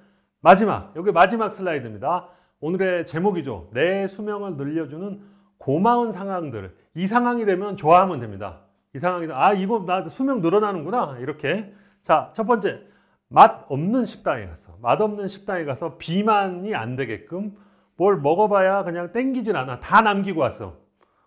[0.41, 2.27] 마지막 여기 마지막 슬라이드입니다.
[2.59, 3.69] 오늘의 제목이죠.
[3.71, 5.21] 내 수명을 늘려주는
[5.59, 6.75] 고마운 상황들.
[6.95, 8.61] 이 상황이 되면 좋아하면 됩니다.
[8.95, 11.71] 이 상황이 아 이거 나 수명 늘어나는구나 이렇게
[12.01, 12.81] 자, 첫 번째,
[13.29, 17.55] 맛 없는 식당에 가서, 맛 없는 식당에 가서 비만이 안 되게끔
[17.95, 19.79] 뭘 먹어봐야 그냥 땡기질 않아.
[19.79, 20.84] 다 남기고 왔어.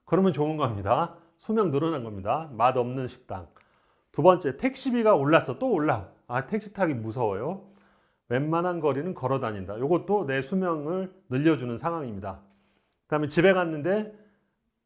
[0.08, 1.16] 그러면 좋은 겁니다.
[1.36, 2.48] 수명 늘어난 겁니다.
[2.52, 3.46] 맛 없는 식당.
[4.10, 5.58] 두 번째, 택시비가 올랐어.
[5.58, 6.08] 또 올라.
[6.26, 7.66] 아, 택시 타기 무서워요.
[8.30, 9.76] 웬만한 거리는 걸어 다닌다.
[9.76, 12.40] 이것도 내 수명을 늘려주는 상황입니다.
[13.02, 14.12] 그 다음에 집에 갔는데,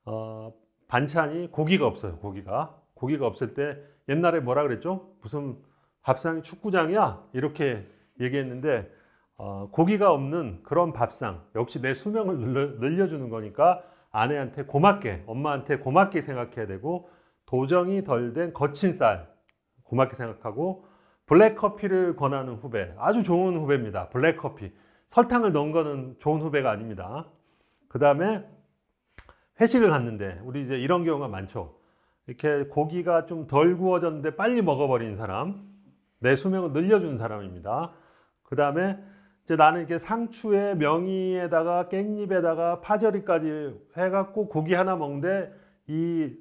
[0.05, 0.53] 어,
[0.89, 2.17] 반찬이 고기가 없어요.
[2.17, 2.77] 고기가.
[2.95, 5.15] 고기가 없을 때 옛날에 뭐라 그랬죠?
[5.21, 5.57] 무슨
[6.03, 7.89] 밥상이 축구장이야 이렇게
[8.21, 8.93] 얘기했는데
[9.37, 13.83] 어, 고기가 없는 그런 밥상 역시 내 수명을 늘려, 주는 거니까
[14.13, 17.09] 아내한테 고맙게 엄마한테 고맙게 생각해야 되고
[17.47, 19.29] 도정이 덜 된 거친 쌀
[19.85, 20.87] 고맙게 생각하고
[21.27, 24.09] 블랙 커피를 권하는 후배 아주 좋은 후배입니다.
[24.11, 24.73] 블랙 커피.
[25.09, 27.27] 설탕을 넣은 거는 좋은 후배가 아닙니다.
[27.89, 28.45] 그 다음에
[29.61, 31.79] 회식을 갔는데 우리 이제 이런 경우가 많죠.
[32.27, 35.71] 이렇게 고기가 좀 덜 구워졌는데 빨리 먹어버린 사람
[36.19, 37.93] 내 수명을 늘려준 사람입니다.
[38.43, 38.99] 그 다음에
[39.45, 45.53] 이제 나는 이렇게 상추에 명이에다가 깻잎에다가 파절이까지 해갖고 고기 하나 먹는데
[45.89, 46.35] 이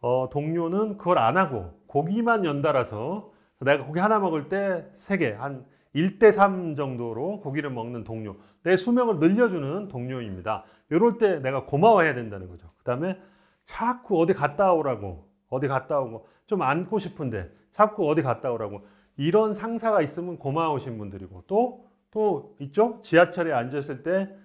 [0.00, 5.64] 어, 동료는 그걸 안 하고 고기만 연달아서 내가 고기 하나 먹을 때 세 개, 한
[5.94, 8.36] 1대 3 정도로 고기를 먹는 동료.
[8.62, 10.64] 내 수명을 늘려주는 동료입니다.
[10.90, 12.68] 이럴 때 내가 고마워해야 된다는 거죠.
[12.78, 13.18] 그 다음에
[13.64, 18.82] 자꾸 어디 갔다 오라고, 어디 갔다 오고, 좀 안고 싶은데 자꾸 어디 갔다 오라고.
[19.16, 23.00] 이런 상사가 있으면 고마우신 분들이고 또, 또 있죠?
[23.02, 24.44] 지하철에 앉았을 때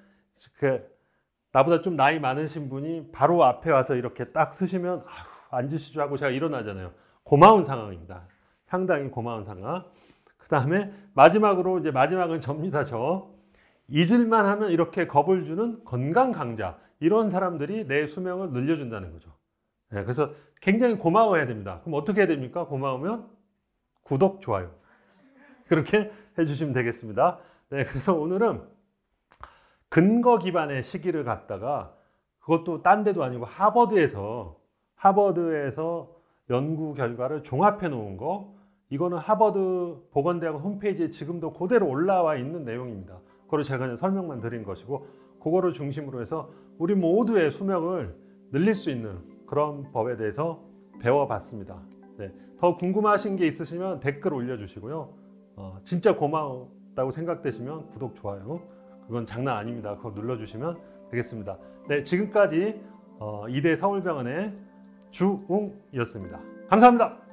[0.58, 0.88] 그
[1.52, 6.32] 나보다 좀 나이 많으신 분이 바로 앞에 와서 이렇게 딱 쓰시면 아휴, 앉으시죠 하고 제가
[6.32, 6.94] 일어나잖아요.
[7.24, 8.28] 고마운 상황입니다.
[8.64, 9.84] 상당히 고마운 상황.
[10.38, 12.86] 그 다음에 마지막으로 이제 마지막은 접니다.
[12.86, 13.32] 저
[13.88, 19.34] 잊을만 하면 이렇게 겁을 주는 건강 강자 이런 사람들이 내 수명을 늘려준다는 거죠.
[19.92, 21.80] 네, 그래서 굉장히 고마워해야 됩니다.
[21.84, 22.66] 그럼 어떻게 해야 됩니까?
[22.66, 23.28] 고마우면
[24.04, 24.72] 구독, 좋아요.
[25.68, 27.40] 그렇게 해주시면 되겠습니다.
[27.72, 28.62] 네, 그래서 오늘은
[29.90, 31.94] 근거 기반의 시기를 갖다가
[32.40, 34.58] 그것도 딴 데도 아니고 하버드에서
[34.96, 36.16] 하버드에서
[36.50, 38.56] 연구 결과를 종합해 놓은 거
[38.90, 43.20] 이거는 하버드 보건대학 홈페이지에 지금도 그대로 올라와 있는 내용입니다.
[43.46, 45.08] 그걸 제가 설명만 드린 것이고
[45.40, 48.16] 그거를 중심으로 해서 우리 모두의 수명을
[48.52, 50.64] 늘릴 수 있는 그런 법에 대해서
[51.00, 51.80] 배워봤습니다.
[52.18, 52.34] 네.
[52.58, 55.14] 더 궁금하신 게 있으시면 댓글 올려주시고요.
[55.56, 56.42] 어, 진짜 고마
[57.00, 58.62] 웠다고 생각되시면 구독, 좋아요.
[59.08, 59.96] 그건 장난 아닙니다.
[59.96, 60.78] 그거 눌러주시면
[61.10, 61.58] 되겠습니다.
[61.88, 62.80] 네, 지금까지
[63.20, 64.54] 어, 이대 서울병원의
[65.10, 66.40] 주웅이었습니다.
[66.70, 67.29] 감사합니다.